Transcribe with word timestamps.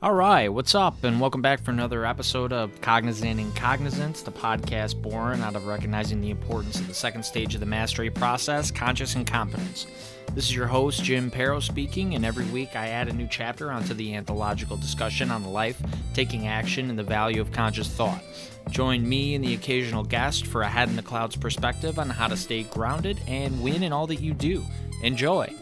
All 0.00 0.14
right, 0.14 0.48
what's 0.48 0.76
up? 0.76 1.02
And 1.02 1.20
welcome 1.20 1.42
back 1.42 1.60
for 1.60 1.72
another 1.72 2.06
episode 2.06 2.52
of 2.52 2.80
Cognizant 2.80 3.40
and 3.40 3.52
Cognizance, 3.56 4.22
the 4.22 4.30
podcast 4.30 5.02
born 5.02 5.40
out 5.40 5.56
of 5.56 5.66
recognizing 5.66 6.20
the 6.20 6.30
importance 6.30 6.78
of 6.78 6.86
the 6.86 6.94
second 6.94 7.24
stage 7.24 7.54
of 7.54 7.60
the 7.60 7.66
mastery 7.66 8.08
process, 8.08 8.70
conscious 8.70 9.16
incompetence. 9.16 9.88
This 10.36 10.44
is 10.44 10.54
your 10.54 10.68
host, 10.68 11.02
Jim 11.02 11.32
Perro, 11.32 11.58
speaking, 11.58 12.14
and 12.14 12.24
every 12.24 12.44
week 12.44 12.76
I 12.76 12.90
add 12.90 13.08
a 13.08 13.12
new 13.12 13.26
chapter 13.28 13.72
onto 13.72 13.92
the 13.92 14.14
anthological 14.14 14.76
discussion 14.76 15.32
on 15.32 15.42
life, 15.42 15.82
taking 16.14 16.46
action, 16.46 16.90
and 16.90 16.98
the 16.98 17.02
value 17.02 17.40
of 17.40 17.50
conscious 17.50 17.88
thought. 17.88 18.22
Join 18.70 19.08
me 19.08 19.34
and 19.34 19.42
the 19.42 19.54
occasional 19.54 20.04
guest 20.04 20.46
for 20.46 20.62
a 20.62 20.68
head 20.68 20.88
in 20.88 20.94
the 20.94 21.02
clouds 21.02 21.34
perspective 21.34 21.98
on 21.98 22.08
how 22.08 22.28
to 22.28 22.36
stay 22.36 22.62
grounded 22.62 23.18
and 23.26 23.60
win 23.64 23.82
in 23.82 23.92
all 23.92 24.06
that 24.06 24.20
you 24.20 24.32
do. 24.32 24.62
Enjoy! 25.02 25.52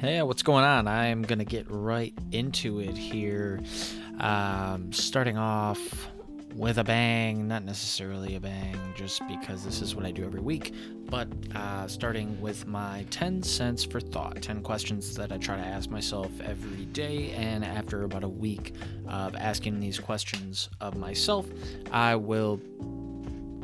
Hey, 0.00 0.22
what's 0.22 0.42
going 0.42 0.64
on? 0.64 0.88
I 0.88 1.08
am 1.08 1.20
going 1.20 1.40
to 1.40 1.44
get 1.44 1.66
right 1.68 2.14
into 2.32 2.80
it 2.80 2.96
here. 2.96 3.60
Um, 4.18 4.90
starting 4.94 5.36
off 5.36 6.08
with 6.54 6.78
a 6.78 6.84
bang, 6.84 7.46
not 7.46 7.66
necessarily 7.66 8.34
a 8.34 8.40
bang, 8.40 8.78
just 8.96 9.20
because 9.28 9.62
this 9.62 9.82
is 9.82 9.94
what 9.94 10.06
I 10.06 10.10
do 10.10 10.24
every 10.24 10.40
week, 10.40 10.72
but 11.10 11.28
uh, 11.54 11.86
starting 11.86 12.40
with 12.40 12.66
my 12.66 13.04
10 13.10 13.42
cents 13.42 13.84
for 13.84 14.00
thought 14.00 14.40
10 14.40 14.62
questions 14.62 15.14
that 15.16 15.32
I 15.32 15.36
try 15.36 15.56
to 15.56 15.62
ask 15.62 15.90
myself 15.90 16.30
every 16.40 16.86
day. 16.86 17.32
And 17.32 17.62
after 17.62 18.04
about 18.04 18.24
a 18.24 18.28
week 18.28 18.72
of 19.06 19.36
asking 19.36 19.80
these 19.80 20.00
questions 20.00 20.70
of 20.80 20.96
myself, 20.96 21.46
I 21.90 22.14
will 22.16 22.56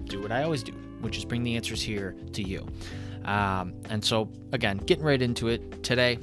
do 0.05 0.21
what 0.21 0.33
I 0.33 0.43
always 0.43 0.63
do, 0.63 0.73
which 1.01 1.17
is 1.17 1.25
bring 1.25 1.45
the 1.45 1.57
answers 1.57 1.81
here 1.81 2.15
to 2.35 2.43
you. 2.43 2.67
Um, 3.27 3.75
and 3.91 4.05
so, 4.05 4.33
again, 4.53 4.79
getting 4.79 5.05
right 5.05 5.21
into 5.21 5.49
it 5.49 5.83
today. 5.83 6.19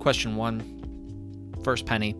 Question 0.00 0.36
one, 0.36 1.54
first 1.64 1.86
penny. 1.86 2.14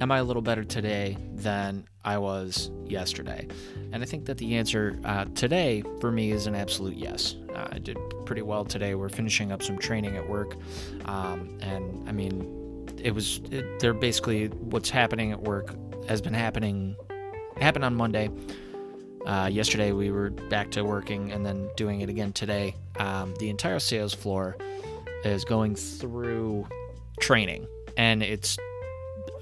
Am 0.00 0.10
I 0.10 0.18
a 0.18 0.24
little 0.24 0.42
better 0.42 0.64
today 0.64 1.16
than 1.32 1.86
I 2.04 2.18
was 2.18 2.70
yesterday? 2.84 3.46
And 3.92 4.02
I 4.02 4.06
think 4.06 4.26
that 4.26 4.38
the 4.38 4.56
answer 4.56 4.98
uh, 5.04 5.26
today 5.36 5.84
for 6.00 6.10
me 6.10 6.32
is 6.32 6.46
an 6.48 6.54
absolute 6.56 6.96
yes. 6.96 7.36
Uh, 7.54 7.68
I 7.70 7.78
did 7.78 7.96
pretty 8.26 8.42
well 8.42 8.64
today. 8.64 8.96
We're 8.96 9.08
finishing 9.08 9.52
up 9.52 9.62
some 9.62 9.78
training 9.78 10.16
at 10.16 10.28
work. 10.28 10.56
Um, 11.04 11.56
and 11.62 12.08
I 12.08 12.12
mean, 12.12 12.88
it 13.00 13.12
was, 13.12 13.40
it, 13.50 13.78
they're 13.78 13.94
basically 13.94 14.48
what's 14.48 14.90
happening 14.90 15.30
at 15.30 15.40
work 15.40 15.76
has 16.08 16.20
been 16.20 16.34
happening, 16.34 16.96
happened 17.60 17.84
on 17.84 17.94
Monday. 17.94 18.30
Uh, 19.24 19.48
yesterday 19.50 19.92
we 19.92 20.10
were 20.10 20.30
back 20.30 20.70
to 20.72 20.82
working 20.84 21.32
and 21.32 21.46
then 21.46 21.70
doing 21.76 22.00
it 22.00 22.10
again 22.10 22.32
today. 22.32 22.74
Um, 22.98 23.34
the 23.38 23.50
entire 23.50 23.78
sales 23.78 24.14
floor 24.14 24.56
is 25.24 25.44
going 25.44 25.74
through 25.74 26.66
training, 27.20 27.66
and 27.96 28.22
it's 28.22 28.58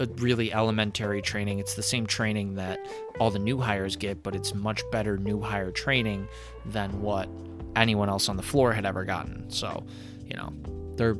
a 0.01 0.07
really 0.17 0.53
elementary 0.53 1.23
training. 1.23 1.59
It's 1.59 1.75
the 1.75 1.83
same 1.83 2.07
training 2.07 2.55
that 2.55 2.81
all 3.19 3.31
the 3.31 3.39
new 3.39 3.59
hires 3.59 3.97
get, 3.97 4.23
but 4.23 4.35
it's 4.35 4.55
much 4.55 4.83
better 4.91 5.17
new 5.17 5.41
hire 5.41 5.71
training 5.71 6.29
than 6.67 7.03
what 7.03 7.29
anyone 7.77 8.09
else 8.09 8.29
on 8.29 8.37
the 8.37 8.43
floor 8.43 8.73
had 8.73 8.85
ever 8.85 9.05
gotten. 9.05 9.51
So, 9.51 9.85
you 10.27 10.37
know, 10.37 10.53
they're 10.97 11.17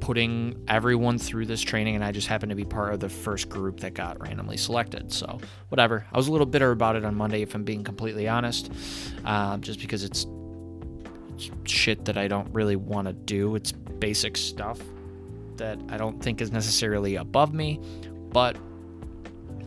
putting 0.00 0.62
everyone 0.68 1.18
through 1.18 1.46
this 1.46 1.62
training, 1.62 1.94
and 1.94 2.04
I 2.04 2.12
just 2.12 2.26
happened 2.26 2.50
to 2.50 2.56
be 2.56 2.64
part 2.64 2.92
of 2.92 3.00
the 3.00 3.08
first 3.08 3.48
group 3.48 3.80
that 3.80 3.94
got 3.94 4.20
randomly 4.20 4.58
selected. 4.58 5.12
So, 5.12 5.40
whatever. 5.68 6.06
I 6.12 6.16
was 6.16 6.28
a 6.28 6.32
little 6.32 6.46
bitter 6.46 6.70
about 6.70 6.96
it 6.96 7.04
on 7.04 7.14
Monday, 7.14 7.42
if 7.42 7.54
I'm 7.54 7.64
being 7.64 7.84
completely 7.84 8.28
honest, 8.28 8.70
um, 9.24 9.62
just 9.62 9.80
because 9.80 10.04
it's 10.04 10.26
shit 11.64 12.04
that 12.04 12.16
I 12.16 12.28
don't 12.28 12.52
really 12.52 12.76
want 12.76 13.06
to 13.06 13.12
do. 13.12 13.54
It's 13.54 13.72
basic 13.72 14.36
stuff 14.36 14.80
that 15.56 15.78
I 15.88 15.96
don't 15.96 16.22
think 16.22 16.40
is 16.40 16.50
necessarily 16.50 17.16
above 17.16 17.54
me, 17.54 17.80
but, 18.30 18.56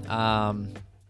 um, 0.08 0.70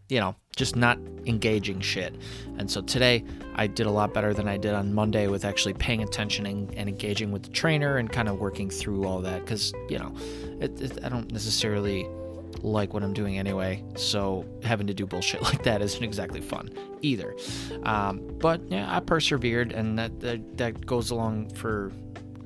you 0.10 0.20
know, 0.20 0.36
just 0.56 0.76
not 0.76 0.98
engaging 1.26 1.82
shit. 1.82 2.16
And 2.58 2.70
so 2.70 2.82
today 2.82 3.24
I 3.56 3.68
did 3.68 3.86
a 3.86 3.92
lot 3.92 4.14
better 4.14 4.34
than 4.34 4.48
I 4.48 4.58
did 4.58 4.74
on 4.74 4.94
Monday 4.94 5.28
with 5.28 5.46
actually 5.46 5.74
paying 5.74 6.04
attention 6.04 6.46
and, 6.46 6.74
and 6.76 6.90
engaging 6.90 7.32
with 7.32 7.44
the 7.44 7.50
trainer 7.50 7.98
and 7.98 8.12
kind 8.12 8.28
of 8.28 8.40
working 8.40 8.70
through 8.70 9.06
all 9.06 9.22
that 9.22 9.42
because, 9.42 9.74
you 9.90 10.00
know, 10.00 10.14
it, 10.60 10.80
it, 10.82 11.04
I 11.04 11.10
don't 11.10 11.32
necessarily 11.32 12.08
like 12.64 12.94
what 12.94 13.04
I'm 13.04 13.14
doing 13.14 13.38
anyway. 13.38 13.84
So 13.96 14.46
having 14.64 14.88
to 14.88 14.94
do 14.94 15.06
bullshit 15.06 15.42
like 15.44 15.64
that 15.64 15.82
isn't 15.82 16.04
exactly 16.04 16.42
fun 16.42 16.70
either. 17.02 17.36
Um, 17.84 18.22
but 18.40 18.62
yeah, 18.70 18.94
I 18.94 19.00
persevered, 19.00 19.72
and 19.72 19.98
that, 20.00 20.20
that 20.22 20.58
that 20.58 20.86
goes 20.86 21.12
along 21.12 21.50
for 21.50 21.92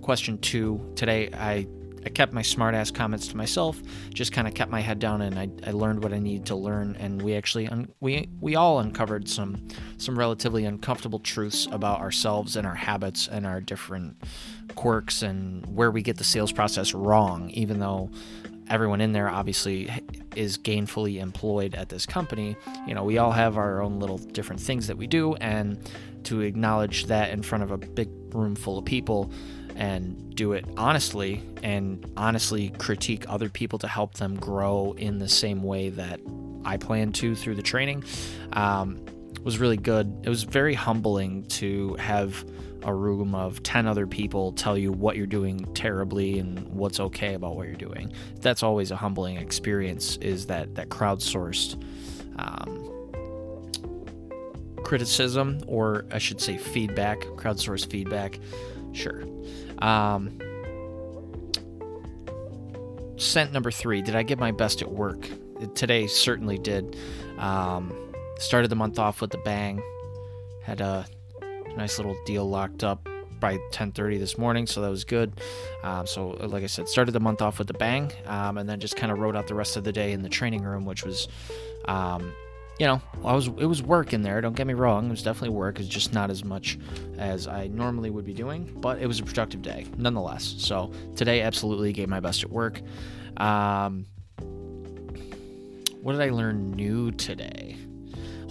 question 0.01 0.37
two. 0.39 0.91
Today 0.95 1.29
I 1.33 1.67
I 2.05 2.09
kept 2.09 2.33
my 2.33 2.41
smartass 2.41 2.93
comments 2.93 3.27
to 3.27 3.37
myself, 3.37 3.79
just 4.13 4.31
kind 4.31 4.47
of 4.47 4.53
kept 4.53 4.71
my 4.71 4.81
head 4.81 4.99
down, 4.99 5.21
and 5.21 5.37
I, 5.37 5.49
I 5.67 5.71
learned 5.71 6.03
what 6.03 6.13
I 6.13 6.19
needed 6.19 6.47
to 6.47 6.55
learn. 6.55 6.95
And 6.99 7.21
we 7.21 7.35
actually 7.35 7.67
un- 7.67 7.91
we 7.99 8.27
we 8.39 8.55
all 8.55 8.79
uncovered 8.79 9.27
some 9.27 9.67
some 9.97 10.17
relatively 10.17 10.65
uncomfortable 10.65 11.19
truths 11.19 11.67
about 11.71 11.99
ourselves 11.99 12.55
and 12.55 12.65
our 12.65 12.75
habits 12.75 13.27
and 13.27 13.45
our 13.45 13.61
different 13.61 14.21
quirks 14.75 15.21
and 15.21 15.65
where 15.75 15.91
we 15.91 16.01
get 16.01 16.17
the 16.17 16.23
sales 16.23 16.51
process 16.51 16.93
wrong, 16.93 17.49
even 17.51 17.79
though 17.79 18.09
everyone 18.71 19.01
in 19.01 19.11
there 19.11 19.29
obviously 19.29 19.91
is 20.35 20.57
gainfully 20.57 21.21
employed 21.21 21.75
at 21.75 21.89
this 21.89 22.05
company. 22.05 22.55
You 22.87 22.95
know, 22.95 23.03
we 23.03 23.17
all 23.17 23.31
have 23.31 23.57
our 23.57 23.81
own 23.81 23.99
little 23.99 24.17
different 24.17 24.61
things 24.61 24.87
that 24.87 24.97
we 24.97 25.07
do, 25.07 25.35
and 25.35 25.77
to 26.23 26.39
acknowledge 26.41 27.05
that 27.05 27.31
in 27.31 27.43
front 27.43 27.63
of 27.63 27.71
a 27.71 27.77
big 27.77 28.09
room 28.33 28.55
full 28.55 28.77
of 28.77 28.85
people 28.85 29.31
and 29.75 30.35
do 30.35 30.53
it 30.53 30.63
honestly 30.77 31.43
and 31.63 32.09
honestly 32.15 32.69
critique 32.77 33.25
other 33.27 33.49
people 33.49 33.79
to 33.79 33.87
help 33.87 34.13
them 34.15 34.35
grow 34.35 34.93
in 34.97 35.17
the 35.17 35.27
same 35.27 35.63
way 35.63 35.89
that 35.89 36.19
I 36.63 36.77
plan 36.77 37.11
to 37.13 37.35
through 37.35 37.55
the 37.55 37.61
training 37.61 38.03
um, 38.53 39.03
was 39.43 39.57
really 39.57 39.77
good. 39.77 40.21
It 40.23 40.29
was 40.29 40.43
very 40.43 40.75
humbling 40.75 41.43
to 41.47 41.95
have 41.95 42.45
a 42.83 42.93
room 42.93 43.35
of 43.35 43.61
10 43.63 43.87
other 43.87 44.07
people 44.07 44.51
tell 44.53 44.77
you 44.77 44.91
what 44.91 45.15
you're 45.15 45.27
doing 45.27 45.71
terribly 45.73 46.39
and 46.39 46.67
what's 46.69 46.99
okay 46.99 47.33
about 47.35 47.55
what 47.55 47.67
you're 47.67 47.75
doing. 47.75 48.11
That's 48.39 48.63
always 48.63 48.91
a 48.91 48.95
humbling 48.95 49.37
experience 49.37 50.17
is 50.17 50.47
that 50.47 50.75
that 50.75 50.89
crowdsourced 50.89 51.81
um, 52.37 52.91
criticism 54.83 55.63
or 55.67 56.05
I 56.11 56.17
should 56.17 56.41
say 56.41 56.57
feedback, 56.57 57.21
crowdsourced 57.21 57.89
feedback. 57.89 58.39
Sure. 58.93 59.23
Um, 59.79 60.39
cent 63.17 63.53
number 63.53 63.71
three. 63.71 64.01
Did 64.01 64.15
I 64.15 64.23
give 64.23 64.39
my 64.39 64.51
best 64.51 64.81
at 64.81 64.91
work? 64.91 65.29
Today 65.75 66.07
certainly 66.07 66.57
did. 66.57 66.97
Um, 67.37 67.93
started 68.39 68.69
the 68.69 68.75
month 68.75 68.97
off 68.97 69.21
with 69.21 69.33
a 69.33 69.37
bang. 69.39 69.81
Had 70.63 70.81
a 70.81 71.05
nice 71.75 71.97
little 71.97 72.15
deal 72.25 72.47
locked 72.47 72.83
up 72.83 73.07
by 73.41 73.57
10:30 73.71 74.17
this 74.17 74.37
morning, 74.37 74.65
so 74.67 74.81
that 74.81 74.89
was 74.89 75.03
good. 75.03 75.33
Um, 75.83 76.07
so, 76.07 76.29
like 76.29 76.63
I 76.63 76.67
said, 76.67 76.87
started 76.87 77.11
the 77.11 77.19
month 77.19 77.41
off 77.41 77.59
with 77.59 77.69
a 77.69 77.73
bang, 77.73 78.11
um, 78.27 78.57
and 78.57 78.69
then 78.69 78.79
just 78.79 78.95
kind 78.95 79.11
of 79.11 79.19
rode 79.19 79.35
out 79.35 79.47
the 79.47 79.55
rest 79.55 79.75
of 79.75 79.83
the 79.83 79.91
day 79.91 80.13
in 80.13 80.21
the 80.21 80.29
training 80.29 80.63
room, 80.63 80.85
which 80.85 81.03
was, 81.03 81.27
um, 81.85 82.31
you 82.79 82.85
know, 82.85 83.01
I 83.25 83.33
was 83.33 83.47
it 83.47 83.65
was 83.65 83.83
work 83.83 84.13
in 84.13 84.21
there. 84.21 84.39
Don't 84.39 84.55
get 84.55 84.67
me 84.67 84.73
wrong, 84.73 85.07
it 85.07 85.09
was 85.11 85.23
definitely 85.23 85.55
work. 85.57 85.79
It's 85.79 85.89
just 85.89 86.13
not 86.13 86.29
as 86.29 86.45
much 86.45 86.77
as 87.17 87.47
I 87.47 87.67
normally 87.67 88.11
would 88.11 88.25
be 88.25 88.33
doing, 88.33 88.77
but 88.79 89.01
it 89.01 89.07
was 89.07 89.19
a 89.19 89.23
productive 89.23 89.61
day 89.61 89.87
nonetheless. 89.97 90.55
So 90.59 90.91
today, 91.15 91.41
absolutely 91.41 91.91
gave 91.91 92.07
my 92.07 92.19
best 92.19 92.43
at 92.43 92.51
work. 92.51 92.81
Um, 93.37 94.05
what 96.01 96.13
did 96.13 96.21
I 96.21 96.29
learn 96.29 96.71
new 96.71 97.11
today? 97.11 97.77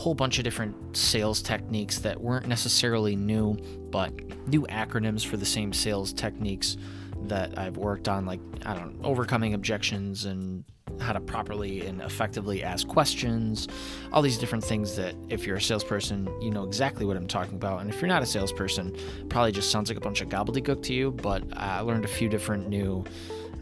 Whole 0.00 0.14
bunch 0.14 0.38
of 0.38 0.44
different 0.44 0.96
sales 0.96 1.42
techniques 1.42 1.98
that 1.98 2.18
weren't 2.18 2.48
necessarily 2.48 3.14
new, 3.14 3.58
but 3.90 4.10
new 4.48 4.62
acronyms 4.62 5.26
for 5.26 5.36
the 5.36 5.44
same 5.44 5.74
sales 5.74 6.14
techniques 6.14 6.78
that 7.24 7.58
I've 7.58 7.76
worked 7.76 8.08
on, 8.08 8.24
like 8.24 8.40
I 8.64 8.72
don't 8.72 8.98
know, 8.98 9.06
overcoming 9.06 9.52
objections 9.52 10.24
and 10.24 10.64
how 11.00 11.12
to 11.12 11.20
properly 11.20 11.86
and 11.86 12.00
effectively 12.00 12.62
ask 12.62 12.88
questions, 12.88 13.68
all 14.10 14.22
these 14.22 14.38
different 14.38 14.64
things 14.64 14.96
that 14.96 15.14
if 15.28 15.46
you're 15.46 15.56
a 15.56 15.60
salesperson, 15.60 16.26
you 16.40 16.50
know 16.50 16.64
exactly 16.64 17.04
what 17.04 17.18
I'm 17.18 17.26
talking 17.26 17.56
about. 17.56 17.82
And 17.82 17.90
if 17.90 18.00
you're 18.00 18.08
not 18.08 18.22
a 18.22 18.26
salesperson, 18.26 18.96
probably 19.28 19.52
just 19.52 19.70
sounds 19.70 19.90
like 19.90 19.98
a 19.98 20.00
bunch 20.00 20.22
of 20.22 20.30
gobbledygook 20.30 20.82
to 20.84 20.94
you. 20.94 21.10
But 21.10 21.44
I 21.52 21.80
learned 21.80 22.06
a 22.06 22.08
few 22.08 22.30
different 22.30 22.70
new, 22.70 23.04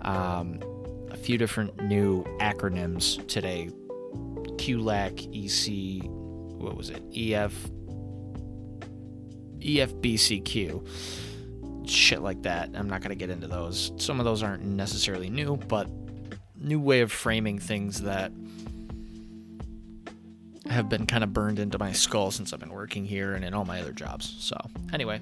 um, 0.02 0.60
a 1.10 1.16
few 1.16 1.36
different 1.36 1.82
new 1.82 2.22
acronyms 2.38 3.26
today. 3.26 3.70
QLAC, 4.56 5.28
EC, 5.32 6.08
what 6.58 6.76
was 6.76 6.90
it? 6.90 7.02
EF, 7.16 7.52
EFBCQ, 9.58 10.86
shit 11.88 12.22
like 12.22 12.42
that. 12.42 12.70
I'm 12.74 12.88
not 12.88 13.00
going 13.00 13.10
to 13.10 13.16
get 13.16 13.30
into 13.30 13.48
those. 13.48 13.92
Some 13.96 14.18
of 14.20 14.24
those 14.24 14.42
aren't 14.42 14.64
necessarily 14.64 15.30
new, 15.30 15.56
but 15.56 15.88
new 16.56 16.80
way 16.80 17.00
of 17.00 17.12
framing 17.12 17.58
things 17.58 18.02
that 18.02 18.32
have 20.68 20.88
been 20.88 21.06
kind 21.06 21.24
of 21.24 21.32
burned 21.32 21.58
into 21.58 21.78
my 21.78 21.92
skull 21.92 22.30
since 22.30 22.52
I've 22.52 22.60
been 22.60 22.72
working 22.72 23.04
here 23.04 23.34
and 23.34 23.44
in 23.44 23.54
all 23.54 23.64
my 23.64 23.80
other 23.80 23.92
jobs. 23.92 24.36
So, 24.38 24.56
anyway, 24.92 25.20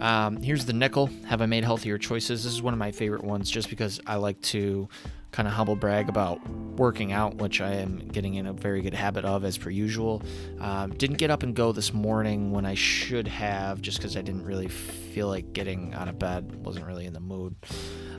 um, 0.00 0.42
here's 0.42 0.64
the 0.64 0.72
nickel. 0.72 1.10
Have 1.26 1.42
I 1.42 1.46
made 1.46 1.64
healthier 1.64 1.98
choices? 1.98 2.44
This 2.44 2.52
is 2.52 2.62
one 2.62 2.72
of 2.72 2.78
my 2.78 2.90
favorite 2.90 3.24
ones 3.24 3.50
just 3.50 3.68
because 3.68 4.00
I 4.06 4.16
like 4.16 4.40
to 4.42 4.88
kind 5.30 5.46
of 5.46 5.54
humble 5.54 5.76
brag 5.76 6.08
about 6.08 6.46
working 6.48 7.12
out, 7.12 7.36
which 7.36 7.60
I 7.60 7.74
am 7.74 7.98
getting 7.98 8.34
in 8.34 8.46
a 8.46 8.52
very 8.52 8.80
good 8.80 8.94
habit 8.94 9.24
of 9.24 9.44
as 9.44 9.58
per 9.58 9.70
usual. 9.70 10.22
Um, 10.60 10.90
didn't 10.92 11.16
get 11.16 11.30
up 11.30 11.42
and 11.42 11.54
go 11.54 11.72
this 11.72 11.92
morning 11.92 12.50
when 12.50 12.64
I 12.64 12.74
should 12.74 13.28
have, 13.28 13.82
just 13.82 13.98
because 13.98 14.16
I 14.16 14.22
didn't 14.22 14.44
really 14.44 14.68
feel 14.68 15.28
like 15.28 15.52
getting 15.52 15.92
out 15.94 16.08
of 16.08 16.18
bed, 16.18 16.64
wasn't 16.64 16.86
really 16.86 17.06
in 17.06 17.12
the 17.12 17.20
mood. 17.20 17.56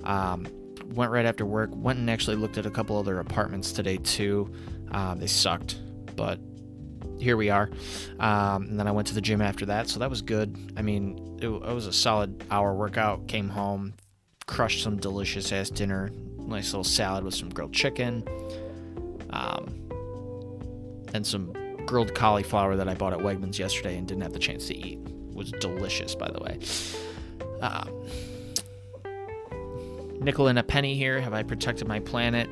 Um, 0.04 0.48
went 0.86 1.12
right 1.12 1.26
after 1.26 1.46
work, 1.46 1.70
went 1.74 2.00
and 2.00 2.10
actually 2.10 2.36
looked 2.36 2.58
at 2.58 2.66
a 2.66 2.72
couple 2.72 2.98
other 2.98 3.20
apartments 3.20 3.72
today 3.72 3.98
too. 3.98 4.52
Um, 4.92 5.20
they 5.20 5.28
sucked, 5.28 5.80
but 6.16 6.40
here 7.20 7.38
we 7.38 7.50
are. 7.50 7.70
Um, 8.20 8.64
and 8.64 8.80
then 8.80 8.88
I 8.88 8.92
went 8.92 9.08
to 9.10 9.14
the 9.14 9.22
gym 9.22 9.42
after 9.42 9.66
that, 9.68 9.88
so 9.88 10.00
that 10.00 10.10
was 10.10 10.22
good. 10.22 10.74
I 10.78 10.82
mean, 10.82 11.38
it, 11.42 11.48
it 11.48 11.74
was 11.74 11.86
a 11.86 11.94
solid 11.94 12.44
hour 12.50 12.74
workout. 12.74 13.28
Came 13.28 13.50
home, 13.50 13.94
crushed 14.50 14.84
some 14.84 14.98
delicious 14.98 15.52
ass 15.52 15.70
dinner, 15.70 16.10
nice 16.40 16.74
little 16.74 16.84
salad 16.84 17.24
with 17.24 17.36
some 17.36 17.50
grilled 17.50 17.72
chicken, 17.72 18.28
um, 19.30 19.76
and 21.14 21.26
some 21.26 21.54
grilled 21.86 22.16
cauliflower 22.16 22.76
that 22.76 22.90
I 22.90 22.96
bought 22.96 23.14
at 23.14 23.20
Wegmans 23.20 23.60
yesterday 23.60 23.96
and 23.96 24.08
didn't 24.08 24.24
have 24.24 24.34
the 24.34 24.40
chance 24.40 24.66
to 24.68 24.76
eat. 24.76 24.98
It 25.06 25.36
was 25.36 25.52
delicious, 25.52 26.16
by 26.16 26.32
the 26.32 26.40
way. 26.40 26.58
Um, 27.62 27.90
nickel 30.20 30.48
and 30.48 30.58
a 30.58 30.64
penny 30.64 30.96
here. 30.96 31.22
Have 31.22 31.36
I 31.36 31.44
protected 31.44 31.88
my 31.88 32.00
planet? 32.00 32.50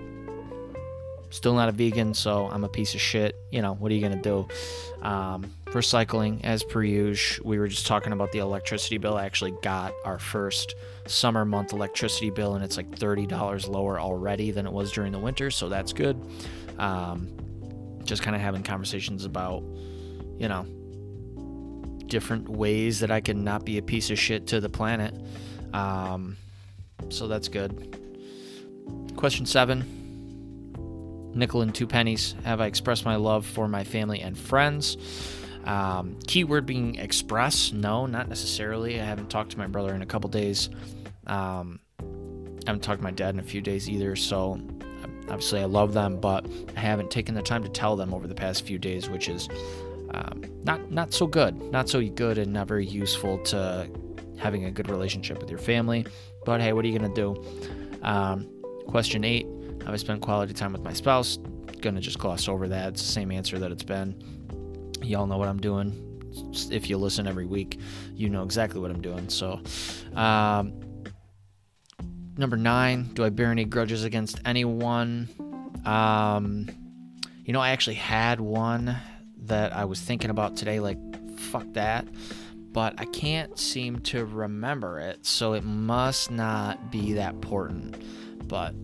Still 1.29 1.55
not 1.55 1.67
a 1.67 1.71
vegan, 1.71 2.13
so 2.13 2.47
I'm 2.47 2.63
a 2.63 2.69
piece 2.69 2.93
of 2.93 3.01
shit. 3.01 3.35
You 3.51 3.61
know, 3.61 3.73
what 3.73 3.91
are 3.91 3.95
you 3.95 4.01
going 4.01 4.21
to 4.21 4.21
do? 4.21 5.05
Um, 5.05 5.51
recycling, 5.65 6.43
as 6.43 6.63
per 6.63 6.81
usual. 6.83 7.47
We 7.47 7.59
were 7.59 7.67
just 7.67 7.85
talking 7.85 8.13
about 8.13 8.31
the 8.31 8.39
electricity 8.39 8.97
bill. 8.97 9.17
I 9.17 9.25
actually 9.25 9.53
got 9.61 9.93
our 10.05 10.19
first 10.19 10.75
summer 11.05 11.43
month 11.43 11.73
electricity 11.73 12.29
bill, 12.29 12.55
and 12.55 12.63
it's 12.63 12.77
like 12.77 12.89
$30 12.91 13.67
lower 13.67 13.99
already 13.99 14.51
than 14.51 14.65
it 14.65 14.71
was 14.71 14.91
during 14.91 15.11
the 15.11 15.19
winter, 15.19 15.51
so 15.51 15.67
that's 15.67 15.91
good. 15.91 16.17
Um, 16.79 17.29
just 18.05 18.21
kind 18.21 18.35
of 18.35 18.41
having 18.41 18.63
conversations 18.63 19.25
about, 19.25 19.63
you 20.37 20.47
know, 20.47 20.65
different 22.07 22.47
ways 22.47 23.01
that 23.01 23.11
I 23.11 23.19
can 23.19 23.43
not 23.43 23.65
be 23.65 23.77
a 23.77 23.81
piece 23.81 24.09
of 24.09 24.17
shit 24.17 24.47
to 24.47 24.61
the 24.61 24.69
planet. 24.69 25.13
Um, 25.73 26.37
so 27.09 27.27
that's 27.27 27.49
good. 27.49 27.95
Question 29.17 29.45
seven 29.45 29.96
nickel 31.37 31.61
and 31.61 31.73
two 31.73 31.87
pennies. 31.87 32.35
Have 32.43 32.59
I 32.59 32.65
expressed 32.65 33.05
my 33.05 33.15
love 33.15 33.45
for 33.45 33.67
my 33.67 33.83
family 33.83 34.19
and 34.21 34.37
friends? 34.37 34.97
Um, 35.65 36.17
keyword 36.27 36.65
being 36.65 36.95
express? 36.95 37.71
No, 37.71 38.05
not 38.05 38.29
necessarily. 38.29 38.99
I 38.99 39.03
haven't 39.03 39.29
talked 39.29 39.51
to 39.51 39.57
my 39.57 39.67
brother 39.67 39.93
in 39.93 40.01
a 40.01 40.05
couple 40.05 40.29
days. 40.29 40.69
Um, 41.27 41.79
I 41.99 42.63
haven't 42.67 42.81
talked 42.81 42.99
to 42.99 43.03
my 43.03 43.11
dad 43.11 43.33
in 43.33 43.39
a 43.39 43.43
few 43.43 43.61
days 43.61 43.89
either. 43.89 44.15
So 44.15 44.59
obviously, 45.29 45.59
I 45.59 45.65
love 45.65 45.93
them, 45.93 46.19
but 46.19 46.45
I 46.75 46.79
haven't 46.79 47.11
taken 47.11 47.35
the 47.35 47.41
time 47.41 47.63
to 47.63 47.69
tell 47.69 47.95
them 47.95 48.13
over 48.13 48.27
the 48.27 48.35
past 48.35 48.65
few 48.65 48.79
days, 48.79 49.09
which 49.09 49.27
is 49.29 49.49
um, 50.11 50.43
not 50.63 50.89
not 50.89 51.13
so 51.13 51.27
good, 51.27 51.61
not 51.71 51.89
so 51.89 52.01
good, 52.01 52.37
and 52.37 52.53
not 52.53 52.67
very 52.67 52.85
useful 52.85 53.37
to 53.39 53.89
having 54.37 54.65
a 54.65 54.71
good 54.71 54.89
relationship 54.89 55.39
with 55.39 55.49
your 55.49 55.59
family. 55.59 56.05
But 56.45 56.61
hey, 56.61 56.71
what 56.71 56.85
are 56.85 56.87
you 56.87 56.97
gonna 56.97 57.13
do? 57.13 57.43
Um, 58.03 58.49
question 58.87 59.25
eight 59.25 59.47
have 59.85 59.93
I 59.93 59.97
spent 59.97 60.21
quality 60.21 60.53
time 60.53 60.73
with 60.73 60.81
my 60.81 60.93
spouse? 60.93 61.37
Gonna 61.81 62.01
just 62.01 62.19
gloss 62.19 62.47
over 62.47 62.67
that. 62.67 62.89
It's 62.89 63.01
the 63.01 63.11
same 63.11 63.31
answer 63.31 63.59
that 63.59 63.71
it's 63.71 63.83
been. 63.83 64.15
Y'all 65.01 65.27
know 65.27 65.37
what 65.37 65.47
I'm 65.47 65.59
doing. 65.59 66.03
If 66.71 66.89
you 66.89 66.97
listen 66.97 67.27
every 67.27 67.45
week, 67.45 67.79
you 68.13 68.29
know 68.29 68.43
exactly 68.43 68.79
what 68.79 68.91
I'm 68.91 69.01
doing. 69.01 69.29
So, 69.29 69.61
um, 70.15 70.73
number 72.37 72.57
nine, 72.57 73.09
do 73.13 73.23
I 73.23 73.29
bear 73.29 73.51
any 73.51 73.65
grudges 73.65 74.03
against 74.03 74.39
anyone? 74.45 75.29
Um, 75.85 76.67
you 77.45 77.53
know, 77.53 77.61
I 77.61 77.69
actually 77.69 77.95
had 77.95 78.39
one 78.39 78.97
that 79.43 79.73
I 79.73 79.85
was 79.85 80.01
thinking 80.01 80.29
about 80.29 80.57
today, 80.57 80.79
like, 80.79 80.97
fuck 81.39 81.65
that. 81.73 82.07
But 82.71 82.95
I 82.99 83.05
can't 83.05 83.57
seem 83.57 83.99
to 84.01 84.25
remember 84.25 84.99
it, 84.99 85.25
so 85.25 85.53
it 85.53 85.63
must 85.63 86.29
not 86.29 86.91
be 86.91 87.13
that 87.13 87.33
important. 87.33 87.95
But 88.47 88.75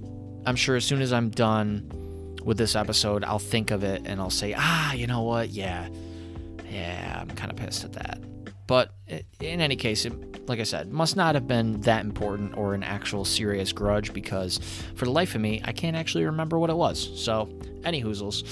I'm 0.46 0.56
sure 0.56 0.76
as 0.76 0.86
soon 0.86 1.02
as 1.02 1.14
I'm 1.14 1.30
done 1.30 2.38
with 2.44 2.58
this 2.58 2.76
episode, 2.76 3.24
I'll 3.24 3.40
think 3.40 3.72
of 3.72 3.84
it 3.84 4.04
and 4.06 4.20
I'll 4.20 4.30
say, 4.30 4.54
ah, 4.58 4.94
you 4.94 5.08
know 5.08 5.22
what? 5.22 5.50
Yeah, 5.50 5.88
yeah, 6.70 7.20
I'm 7.22 7.30
kind 7.30 7.52
of 7.52 7.58
pissed 7.58 7.84
at 7.84 7.94
that. 7.94 8.20
But 8.68 8.94
in 9.40 9.62
any 9.62 9.76
case, 9.76 10.06
it, 10.06 10.48
like 10.48 10.60
I 10.60 10.64
said, 10.64 10.92
must 10.92 11.16
not 11.16 11.36
have 11.36 11.48
been 11.48 11.82
that 11.82 12.04
important 12.04 12.58
or 12.58 12.74
an 12.74 12.84
actual 12.84 13.26
serious 13.26 13.72
grudge 13.72 14.14
because 14.14 14.60
for 14.96 15.06
the 15.06 15.12
life 15.12 15.36
of 15.36 15.42
me, 15.42 15.62
I 15.66 15.72
can't 15.72 15.96
actually 15.96 16.26
remember 16.26 16.58
what 16.58 16.70
it 16.70 16.76
was. 16.76 17.22
So, 17.22 17.50
any 17.84 18.02
hoozles. 18.02 18.44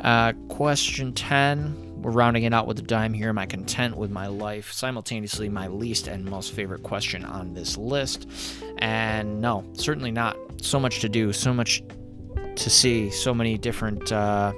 Uh, 0.00 0.34
question 0.48 1.12
10. 1.14 1.85
We're 2.06 2.12
rounding 2.12 2.44
it 2.44 2.54
out 2.54 2.68
with 2.68 2.78
a 2.78 2.82
dime 2.82 3.12
here. 3.12 3.30
Am 3.30 3.38
I 3.38 3.46
content 3.46 3.96
with 3.96 4.12
my 4.12 4.28
life? 4.28 4.72
Simultaneously, 4.72 5.48
my 5.48 5.66
least 5.66 6.06
and 6.06 6.24
most 6.24 6.52
favorite 6.52 6.84
question 6.84 7.24
on 7.24 7.52
this 7.52 7.76
list. 7.76 8.28
And 8.78 9.40
no, 9.40 9.64
certainly 9.72 10.12
not 10.12 10.36
so 10.62 10.78
much 10.78 11.00
to 11.00 11.08
do, 11.08 11.32
so 11.32 11.52
much 11.52 11.82
to 12.54 12.70
see, 12.70 13.10
so 13.10 13.34
many 13.34 13.58
different 13.58 14.12
uh, 14.12 14.52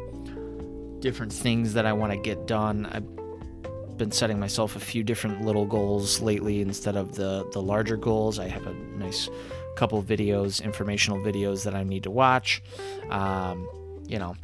different 1.01 1.33
things 1.33 1.73
that 1.73 1.87
I 1.87 1.95
want 1.95 2.13
to 2.13 2.19
get 2.19 2.47
done. 2.47 2.85
I've 2.85 3.97
been 3.97 4.13
setting 4.13 4.39
myself 4.39 4.77
a 4.77 4.81
few 4.81 5.03
different 5.03 5.41
little 5.41 5.65
goals 5.65 6.21
lately 6.21 6.61
instead 6.61 6.97
of 6.97 7.15
the 7.15 7.49
the 7.53 7.63
larger 7.63 7.97
goals. 7.97 8.39
I 8.39 8.49
have 8.49 8.67
a 8.67 8.75
nice 8.75 9.31
couple 9.75 10.03
videos, 10.03 10.63
informational 10.63 11.19
videos 11.19 11.65
that 11.65 11.75
I 11.75 11.83
need 11.83 12.03
to 12.03 12.11
watch. 12.11 12.63
Um, 13.09 13.67
you 14.07 14.19
know, 14.19 14.35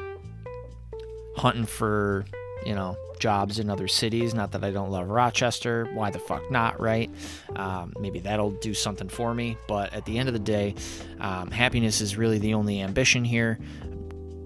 hunting 1.37 1.67
for 1.67 2.25
you 2.65 2.75
know 2.75 2.97
jobs 3.19 3.59
in 3.59 3.71
other 3.71 3.89
cities. 3.89 4.35
Not 4.35 4.53
that 4.53 4.65
I 4.65 4.71
don't 4.71 4.91
love 4.91 5.09
Rochester. 5.09 5.87
Why 5.95 6.11
the 6.11 6.19
fuck 6.19 6.51
not, 6.51 6.81
right? 6.81 7.11
Um, 7.57 7.93
maybe 7.99 8.19
that'll 8.21 8.51
do 8.51 8.75
something 8.75 9.09
for 9.09 9.35
me. 9.35 9.57
But 9.69 9.95
at 9.95 10.05
the 10.05 10.19
end 10.19 10.29
of 10.29 10.33
the 10.35 10.41
day, 10.41 10.75
um, 11.21 11.51
happiness 11.51 12.01
is 12.01 12.17
really 12.17 12.39
the 12.39 12.55
only 12.55 12.81
ambition 12.81 13.25
here. 13.25 13.59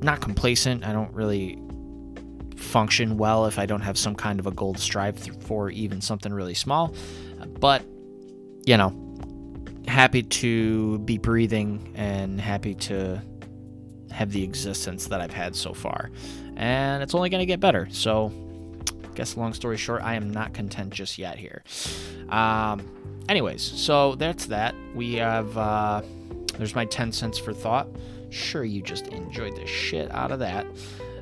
Not 0.01 0.21
complacent. 0.21 0.85
I 0.85 0.93
don't 0.93 1.13
really 1.13 1.59
function 2.57 3.17
well 3.17 3.47
if 3.47 3.59
I 3.59 3.67
don't 3.67 3.81
have 3.81 3.97
some 3.97 4.15
kind 4.15 4.39
of 4.39 4.47
a 4.47 4.51
goal 4.51 4.75
to 4.75 4.81
strive 4.81 5.19
for, 5.41 5.71
even 5.71 6.01
something 6.01 6.33
really 6.33 6.55
small. 6.55 6.95
But, 7.61 7.83
you 8.67 8.77
know, 8.77 8.93
happy 9.87 10.23
to 10.23 10.99
be 11.01 11.19
breathing 11.19 11.93
and 11.95 12.41
happy 12.41 12.75
to 12.75 13.23
have 14.11 14.33
the 14.33 14.43
existence 14.43 15.07
that 15.07 15.21
I've 15.21 15.33
had 15.33 15.55
so 15.55 15.73
far. 15.73 16.11
And 16.59 17.03
it's 17.03 17.15
only 17.15 17.31
going 17.31 17.41
to 17.41 17.47
get 17.47 17.61
better. 17.61 17.89
So, 17.91 18.33
guess 19.15 19.37
long 19.37 19.55
story 19.55 19.77
short, 19.77 20.03
I 20.03 20.15
am 20.15 20.31
not 20.31 20.53
content 20.53 20.93
just 20.93 21.17
yet 21.17 21.39
here. 21.39 21.63
Um, 22.29 22.83
anyways, 23.29 23.63
so 23.63 24.17
that's 24.17 24.47
that. 24.47 24.75
We 24.95 25.15
have, 25.15 25.57
uh, 25.57 26.03
there's 26.59 26.75
my 26.75 26.85
10 26.85 27.13
cents 27.13 27.39
for 27.39 27.55
thought. 27.55 27.89
Sure, 28.31 28.65
you 28.65 28.83
just 28.83 29.07
enjoyed 29.09 29.57
the 29.57 29.67
shit 29.67 30.11
out 30.11 30.33
of 30.33 30.41
that. 30.41 30.67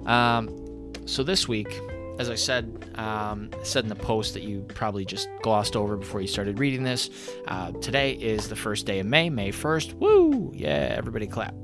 Um, 0.07 0.93
so 1.05 1.23
this 1.23 1.47
week, 1.47 1.69
as 2.19 2.31
I 2.31 2.35
said, 2.35 2.90
um, 2.95 3.50
said 3.62 3.85
in 3.85 3.90
the 3.90 3.95
post 3.95 4.35
that 4.35 4.43
you 4.43 4.64
probably 4.69 5.05
just 5.05 5.28
glossed 5.43 5.76
over 5.76 5.97
before 5.97 6.21
you 6.21 6.26
started 6.26 6.59
reading 6.59 6.83
this. 6.83 7.11
Uh, 7.47 7.73
today 7.73 8.12
is 8.12 8.49
the 8.49 8.57
first 8.57 8.87
day 8.87 9.00
of 9.00 9.07
May, 9.07 9.28
May 9.28 9.52
1st. 9.52 9.95
Woo! 9.95 10.50
Yeah, 10.55 10.95
everybody 10.97 11.26
clap. 11.26 11.55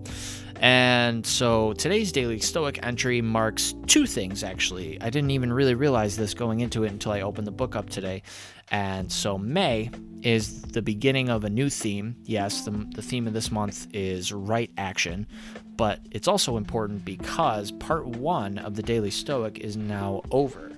And 0.62 1.26
so 1.26 1.72
today's 1.72 2.12
Daily 2.12 2.38
Stoic 2.38 2.78
entry 2.86 3.20
marks 3.20 3.74
two 3.88 4.06
things, 4.06 4.44
actually. 4.44 4.96
I 5.02 5.10
didn't 5.10 5.32
even 5.32 5.52
really 5.52 5.74
realize 5.74 6.16
this 6.16 6.34
going 6.34 6.60
into 6.60 6.84
it 6.84 6.92
until 6.92 7.10
I 7.10 7.22
opened 7.22 7.48
the 7.48 7.52
book 7.52 7.74
up 7.74 7.90
today. 7.90 8.22
And 8.70 9.10
so 9.10 9.36
May 9.36 9.90
is 10.22 10.62
the 10.62 10.80
beginning 10.80 11.30
of 11.30 11.42
a 11.42 11.50
new 11.50 11.68
theme. 11.68 12.14
Yes, 12.22 12.64
the, 12.64 12.70
the 12.94 13.02
theme 13.02 13.26
of 13.26 13.32
this 13.32 13.50
month 13.50 13.88
is 13.92 14.32
right 14.32 14.70
action, 14.78 15.26
but 15.76 15.98
it's 16.12 16.28
also 16.28 16.56
important 16.56 17.04
because 17.04 17.72
part 17.72 18.06
one 18.06 18.58
of 18.58 18.76
the 18.76 18.84
Daily 18.84 19.10
Stoic 19.10 19.58
is 19.58 19.76
now 19.76 20.22
over. 20.30 20.70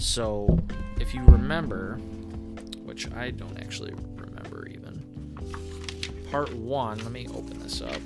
So 0.00 0.58
if 0.98 1.14
you 1.14 1.22
remember, 1.26 1.98
which 2.82 3.08
I 3.12 3.30
don't 3.30 3.56
actually 3.60 3.94
part 6.36 6.54
one, 6.56 6.98
let 6.98 7.12
me 7.12 7.26
open 7.28 7.58
this 7.60 7.80
up. 7.80 7.98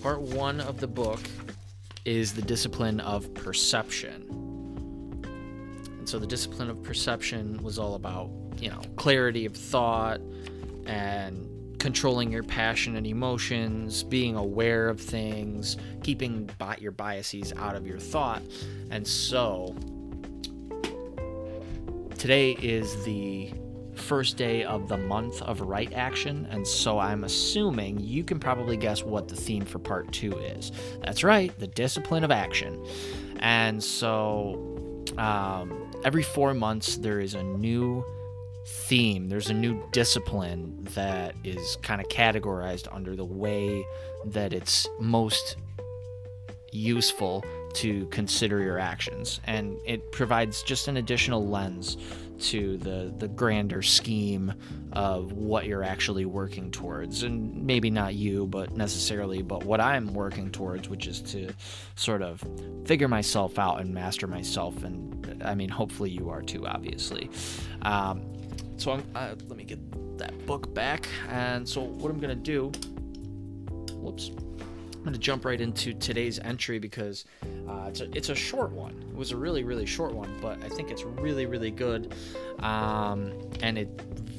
Part 0.00 0.20
one 0.20 0.60
of 0.60 0.78
the 0.78 0.86
book 0.86 1.18
is 2.04 2.32
the 2.32 2.42
discipline 2.42 3.00
of 3.00 3.34
perception. 3.34 4.22
And 5.98 6.08
so 6.08 6.20
the 6.20 6.28
discipline 6.28 6.70
of 6.70 6.80
perception 6.84 7.60
was 7.64 7.76
all 7.76 7.96
about, 7.96 8.30
you 8.58 8.68
know, 8.70 8.80
clarity 8.94 9.46
of 9.46 9.56
thought 9.56 10.20
and 10.86 11.48
controlling 11.80 12.30
your 12.30 12.44
passion 12.44 12.94
and 12.94 13.04
emotions, 13.04 14.04
being 14.04 14.36
aware 14.36 14.88
of 14.88 15.00
things, 15.00 15.76
keeping 16.04 16.48
your 16.78 16.92
biases 16.92 17.52
out 17.56 17.74
of 17.74 17.84
your 17.84 17.98
thought. 17.98 18.42
And 18.92 19.04
so 19.04 19.74
today 22.16 22.52
is 22.62 23.04
the 23.04 23.52
first 24.00 24.36
day 24.36 24.64
of 24.64 24.88
the 24.88 24.96
month 24.96 25.42
of 25.42 25.60
right 25.60 25.92
action, 25.92 26.46
and 26.50 26.66
so 26.66 26.98
I'm 26.98 27.24
assuming 27.24 28.00
you 28.00 28.24
can 28.24 28.40
probably 28.40 28.76
guess 28.76 29.02
what 29.04 29.28
the 29.28 29.36
theme 29.36 29.64
for 29.64 29.78
part 29.78 30.12
two 30.12 30.36
is. 30.38 30.72
That's 31.04 31.22
right, 31.22 31.56
the 31.58 31.66
discipline 31.66 32.24
of 32.24 32.30
action. 32.30 32.84
And 33.38 33.82
so 33.82 35.04
um, 35.18 35.90
every 36.04 36.22
four 36.22 36.54
months, 36.54 36.96
there 36.96 37.20
is 37.20 37.34
a 37.34 37.42
new 37.42 38.04
theme, 38.66 39.28
there's 39.28 39.50
a 39.50 39.54
new 39.54 39.82
discipline 39.92 40.78
that 40.94 41.34
is 41.44 41.76
kind 41.82 42.00
of 42.00 42.08
categorized 42.08 42.88
under 42.92 43.16
the 43.16 43.24
way 43.24 43.84
that 44.26 44.52
it's 44.52 44.88
most 44.98 45.56
useful 46.72 47.44
to 47.74 48.06
consider 48.06 48.60
your 48.60 48.78
actions 48.78 49.40
and 49.44 49.78
it 49.84 50.12
provides 50.12 50.62
just 50.62 50.88
an 50.88 50.96
additional 50.96 51.46
lens 51.46 51.96
to 52.40 52.76
the 52.78 53.12
the 53.18 53.28
grander 53.28 53.82
scheme 53.82 54.52
of 54.92 55.32
what 55.32 55.66
you're 55.66 55.84
actually 55.84 56.24
working 56.24 56.70
towards. 56.70 57.22
And 57.22 57.64
maybe 57.64 57.90
not 57.90 58.14
you 58.14 58.46
but 58.46 58.76
necessarily 58.76 59.42
but 59.42 59.64
what 59.64 59.80
I'm 59.80 60.12
working 60.14 60.50
towards 60.50 60.88
which 60.88 61.06
is 61.06 61.20
to 61.22 61.52
sort 61.94 62.22
of 62.22 62.42
figure 62.84 63.08
myself 63.08 63.58
out 63.58 63.80
and 63.80 63.92
master 63.92 64.26
myself. 64.26 64.82
And 64.82 65.42
I 65.44 65.54
mean 65.54 65.68
hopefully 65.68 66.10
you 66.10 66.30
are 66.30 66.42
too 66.42 66.66
obviously. 66.66 67.30
Um, 67.82 68.22
so 68.76 68.92
I'm, 68.92 69.04
uh, 69.14 69.34
let 69.48 69.56
me 69.56 69.64
get 69.64 69.78
that 70.18 70.46
book 70.46 70.72
back. 70.74 71.08
And 71.28 71.68
so 71.68 71.82
what 71.82 72.10
I'm 72.10 72.18
gonna 72.18 72.34
do 72.34 72.72
whoops 73.92 74.30
I'm 75.00 75.04
going 75.04 75.14
to 75.14 75.18
jump 75.18 75.46
right 75.46 75.58
into 75.58 75.94
today's 75.94 76.38
entry 76.40 76.78
because 76.78 77.24
uh, 77.66 77.86
it's, 77.88 78.02
a, 78.02 78.10
it's 78.14 78.28
a 78.28 78.34
short 78.34 78.70
one. 78.70 79.02
It 79.10 79.16
was 79.16 79.32
a 79.32 79.36
really, 79.36 79.64
really 79.64 79.86
short 79.86 80.12
one, 80.12 80.30
but 80.42 80.62
I 80.62 80.68
think 80.68 80.90
it's 80.90 81.04
really, 81.04 81.46
really 81.46 81.70
good. 81.70 82.14
Um, 82.58 83.32
and 83.62 83.78
it 83.78 83.88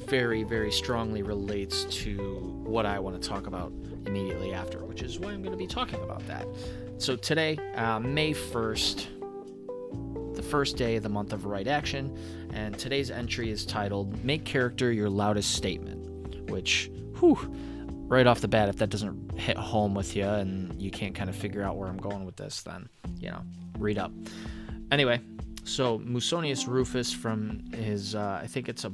very, 0.06 0.44
very 0.44 0.70
strongly 0.70 1.24
relates 1.24 1.82
to 2.02 2.16
what 2.62 2.86
I 2.86 3.00
want 3.00 3.20
to 3.20 3.28
talk 3.28 3.48
about 3.48 3.72
immediately 4.06 4.54
after, 4.54 4.84
which 4.84 5.02
is 5.02 5.18
why 5.18 5.32
I'm 5.32 5.42
going 5.42 5.50
to 5.50 5.58
be 5.58 5.66
talking 5.66 6.00
about 6.04 6.24
that. 6.28 6.46
So 6.98 7.16
today, 7.16 7.58
uh, 7.74 7.98
May 7.98 8.32
1st, 8.32 10.36
the 10.36 10.42
first 10.42 10.76
day 10.76 10.94
of 10.94 11.02
the 11.02 11.08
month 11.08 11.32
of 11.32 11.44
right 11.44 11.66
action, 11.66 12.16
and 12.52 12.78
today's 12.78 13.10
entry 13.10 13.50
is 13.50 13.66
titled 13.66 14.24
Make 14.24 14.44
Character 14.44 14.92
Your 14.92 15.10
Loudest 15.10 15.56
Statement, 15.56 16.48
which, 16.48 16.88
whew, 17.18 17.52
right 18.12 18.26
off 18.26 18.42
the 18.42 18.48
bat, 18.48 18.68
if 18.68 18.76
that 18.76 18.90
doesn't 18.90 19.40
hit 19.40 19.56
home 19.56 19.94
with 19.94 20.14
you 20.14 20.26
and 20.26 20.80
you 20.80 20.90
can't 20.90 21.14
kind 21.14 21.30
of 21.30 21.34
figure 21.34 21.62
out 21.62 21.78
where 21.78 21.88
I'm 21.88 21.96
going 21.96 22.26
with 22.26 22.36
this, 22.36 22.62
then, 22.62 22.86
you 23.18 23.30
know, 23.30 23.40
read 23.78 23.96
up. 23.96 24.12
Anyway, 24.90 25.18
so 25.64 25.98
Musonius 26.00 26.68
Rufus 26.68 27.10
from 27.10 27.64
his, 27.72 28.14
uh, 28.14 28.38
I 28.42 28.46
think 28.46 28.68
it's 28.68 28.84
a 28.84 28.92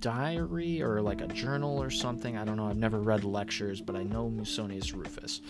diary 0.00 0.82
or 0.82 1.00
like 1.00 1.20
a 1.20 1.28
journal 1.28 1.80
or 1.80 1.88
something. 1.88 2.36
I 2.36 2.44
don't 2.44 2.56
know. 2.56 2.66
I've 2.66 2.76
never 2.76 2.98
read 2.98 3.22
lectures, 3.22 3.80
but 3.80 3.94
I 3.94 4.02
know 4.02 4.28
Musonius 4.28 4.92
Rufus. 4.92 5.40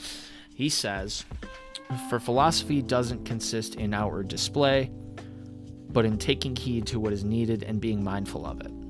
He 0.54 0.68
says, 0.68 1.24
For 2.10 2.20
philosophy 2.20 2.82
doesn't 2.82 3.24
consist 3.24 3.76
in 3.76 3.94
outward 3.94 4.28
display, 4.28 4.90
but 5.88 6.04
in 6.04 6.18
taking 6.18 6.54
heed 6.54 6.86
to 6.88 7.00
what 7.00 7.14
is 7.14 7.24
needed 7.24 7.62
and 7.62 7.80
being 7.80 8.04
mindful 8.04 8.44
of 8.44 8.60
it. 8.60 8.83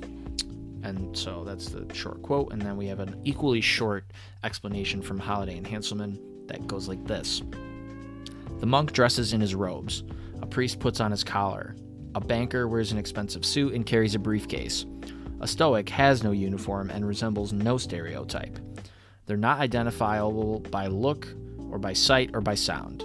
And 0.84 1.16
so 1.16 1.44
that's 1.44 1.70
the 1.70 1.92
short 1.94 2.22
quote. 2.22 2.52
And 2.52 2.60
then 2.60 2.76
we 2.76 2.86
have 2.86 3.00
an 3.00 3.20
equally 3.24 3.60
short 3.60 4.04
explanation 4.44 5.02
from 5.02 5.18
Holiday 5.18 5.56
and 5.56 5.66
Hanselman 5.66 6.18
that 6.46 6.66
goes 6.66 6.88
like 6.88 7.04
this 7.06 7.42
The 8.60 8.66
monk 8.66 8.92
dresses 8.92 9.32
in 9.32 9.40
his 9.40 9.54
robes, 9.54 10.04
a 10.42 10.46
priest 10.46 10.78
puts 10.78 11.00
on 11.00 11.10
his 11.10 11.24
collar, 11.24 11.74
a 12.14 12.20
banker 12.20 12.68
wears 12.68 12.92
an 12.92 12.98
expensive 12.98 13.44
suit 13.44 13.74
and 13.74 13.84
carries 13.84 14.14
a 14.14 14.18
briefcase. 14.18 14.86
A 15.40 15.48
Stoic 15.48 15.88
has 15.88 16.22
no 16.22 16.30
uniform 16.30 16.90
and 16.90 17.06
resembles 17.06 17.52
no 17.52 17.76
stereotype. 17.76 18.58
They're 19.26 19.36
not 19.36 19.58
identifiable 19.58 20.60
by 20.60 20.86
look 20.86 21.26
or 21.70 21.78
by 21.78 21.92
sight 21.92 22.30
or 22.34 22.40
by 22.40 22.54
sound. 22.54 23.00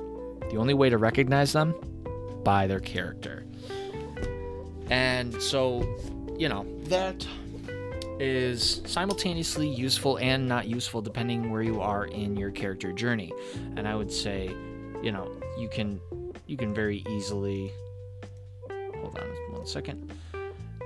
The 0.52 0.58
only 0.58 0.74
way 0.74 0.90
to 0.90 0.98
recognize 0.98 1.54
them? 1.54 1.74
By 2.44 2.68
their 2.68 2.80
character. 2.80 3.46
And 4.90 5.42
so, 5.42 5.82
you 6.38 6.50
know, 6.50 6.66
that 6.84 7.26
is 8.20 8.82
simultaneously 8.86 9.68
useful 9.68 10.18
and 10.18 10.48
not 10.48 10.68
useful 10.68 11.02
depending 11.02 11.50
where 11.52 11.62
you 11.62 11.82
are 11.82 12.06
in 12.06 12.36
your 12.36 12.52
character 12.52 12.92
journey. 12.92 13.32
And 13.78 13.88
I 13.88 13.96
would 13.96 14.12
say, 14.12 14.48
you 15.02 15.12
know, 15.12 15.32
you 15.58 15.70
can 15.70 16.00
you 16.46 16.58
can 16.58 16.74
very 16.74 17.06
easily 17.10 17.72
hold 18.70 19.18
on 19.18 19.28
one 19.54 19.66
second. 19.66 20.12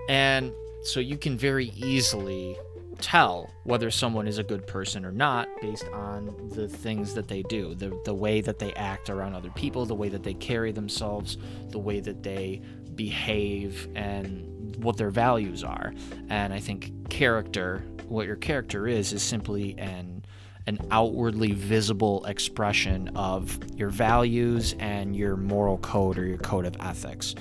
And 0.09 0.53
so 0.83 0.99
you 0.99 1.17
can 1.17 1.37
very 1.37 1.67
easily 1.75 2.57
tell 2.99 3.49
whether 3.63 3.89
someone 3.89 4.27
is 4.27 4.37
a 4.37 4.43
good 4.43 4.65
person 4.67 5.03
or 5.03 5.11
not 5.11 5.47
based 5.61 5.87
on 5.93 6.49
the 6.53 6.67
things 6.67 7.13
that 7.13 7.27
they 7.27 7.41
do, 7.43 7.73
the 7.73 7.99
the 8.05 8.13
way 8.13 8.41
that 8.41 8.59
they 8.59 8.73
act 8.73 9.09
around 9.09 9.33
other 9.33 9.49
people, 9.51 9.85
the 9.85 9.95
way 9.95 10.09
that 10.09 10.23
they 10.23 10.33
carry 10.35 10.71
themselves, 10.71 11.37
the 11.69 11.79
way 11.79 11.99
that 11.99 12.21
they 12.23 12.61
behave 12.95 13.87
and 13.95 14.75
what 14.77 14.97
their 14.97 15.09
values 15.09 15.63
are. 15.63 15.93
And 16.29 16.53
I 16.53 16.59
think 16.59 17.09
character, 17.09 17.83
what 18.07 18.25
your 18.27 18.35
character 18.35 18.87
is, 18.87 19.13
is 19.13 19.23
simply 19.23 19.77
an 19.77 20.25
an 20.65 20.79
outwardly 20.91 21.51
visible 21.51 22.23
expression 22.23 23.09
of 23.17 23.59
your 23.77 23.89
values 23.89 24.75
and 24.79 25.13
your 25.13 25.35
moral 25.35 25.77
code 25.79 26.17
or 26.17 26.25
your 26.25 26.37
code 26.37 26.65
of 26.65 26.73
ethics. 26.79 27.35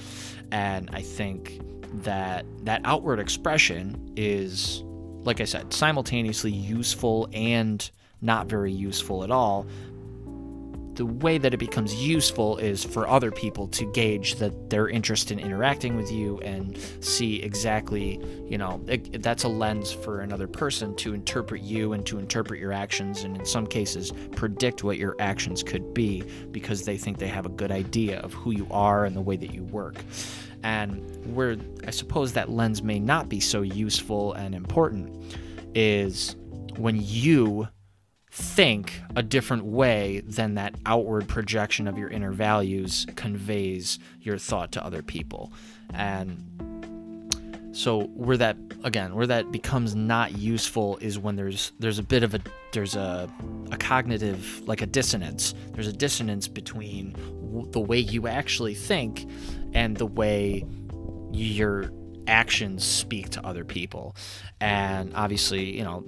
And 0.51 0.91
I 0.93 1.03
think 1.03 1.61
that 2.03 2.45
that 2.65 2.81
outward 2.85 3.21
expression 3.21 4.13
is 4.17 4.83
like 5.25 5.41
I 5.41 5.45
said, 5.45 5.73
simultaneously 5.73 6.51
useful 6.51 7.29
and 7.33 7.89
not 8.21 8.47
very 8.47 8.73
useful 8.73 9.25
at 9.25 9.31
all 9.31 9.67
the 10.95 11.07
way 11.07 11.39
that 11.39 11.55
it 11.55 11.57
becomes 11.57 11.95
useful 11.95 12.59
is 12.59 12.85
for 12.85 13.09
other 13.09 13.31
people 13.31 13.67
to 13.69 13.91
gauge 13.93 14.37
that 14.37 14.69
they're 14.69 14.89
interested 14.89 15.39
in 15.39 15.47
interacting 15.47 15.97
with 15.97 16.13
you 16.13 16.39
and 16.41 16.77
see 17.01 17.43
exactly, 17.43 18.21
you 18.47 18.59
know, 18.59 18.83
it, 18.87 19.23
that's 19.23 19.45
a 19.45 19.49
lens 19.49 19.91
for 19.91 20.21
another 20.21 20.47
person 20.47 20.95
to 20.97 21.15
interpret 21.15 21.63
you 21.63 21.95
and 21.95 22.05
to 22.07 22.19
interpret 22.19 22.61
your 22.61 22.73
actions, 22.73 23.25
and 23.25 23.37
in 23.37 23.45
some 23.47 23.67
cases, 23.67 24.13
predict 24.37 24.85
what 24.85 24.99
your 24.99 25.17
actions 25.19 25.63
could 25.63 25.95
be 25.95 26.23
because 26.51 26.85
they 26.85 26.99
think 26.99 27.19
they 27.19 27.29
have 27.29 27.47
a 27.47 27.51
good 27.51 27.73
idea 27.73 28.21
of 28.21 28.35
who 28.35 28.51
you 28.51 28.67
are 28.71 29.05
and 29.05 29.17
the 29.17 29.21
way 29.21 29.37
that 29.37 29.55
you 29.55 29.65
work. 29.65 29.97
And 30.63 31.35
where 31.35 31.57
I 31.87 31.91
suppose 31.91 32.33
that 32.35 32.51
lens 32.51 32.83
may 32.83 33.01
not 33.01 33.29
be 33.29 33.41
so 33.41 33.63
useful 33.63 34.35
and 34.35 34.55
important 34.55 35.37
is 35.75 36.37
when 36.77 37.01
you 37.01 37.69
think 38.35 38.99
a 39.15 39.23
different 39.23 39.63
way 39.63 40.23
than 40.27 40.55
that 40.55 40.75
outward 40.87 41.29
projection 41.29 41.87
of 41.87 41.99
your 41.99 42.09
inner 42.09 42.33
values 42.33 43.07
conveys 43.15 43.99
your 44.23 44.39
thought 44.39 44.73
to 44.73 44.83
other 44.83 45.03
people. 45.03 45.53
And 45.93 46.43
so 47.73 48.05
where 48.05 48.39
that 48.39 48.57
again, 48.85 49.15
where 49.15 49.27
that 49.27 49.53
becomes 49.53 49.95
not 49.95 50.39
useful 50.39 50.97
is 51.03 51.19
when 51.19 51.37
there's 51.37 51.73
there's 51.79 51.99
a 51.99 52.03
bit 52.03 52.23
of 52.23 52.35
a 52.35 52.41
there's 52.73 52.97
a 52.97 53.31
a 53.71 53.77
cognitive 53.77 54.63
like 54.67 54.81
a 54.81 54.87
dissonance. 54.87 55.55
There's 55.73 55.87
a 55.89 55.93
dissonance 55.93 56.49
between 56.49 57.13
w- 57.13 57.71
the 57.71 57.81
way 57.81 57.99
you 57.99 58.29
actually 58.29 58.75
think 58.75 59.29
and 59.75 59.95
the 59.95 60.07
way 60.07 60.65
your 61.33 61.91
actions 62.27 62.83
speak 62.83 63.29
to 63.31 63.47
other 63.47 63.65
people. 63.65 64.17
And 64.59 65.13
obviously, 65.15 65.77
you 65.77 65.85
know, 65.85 66.07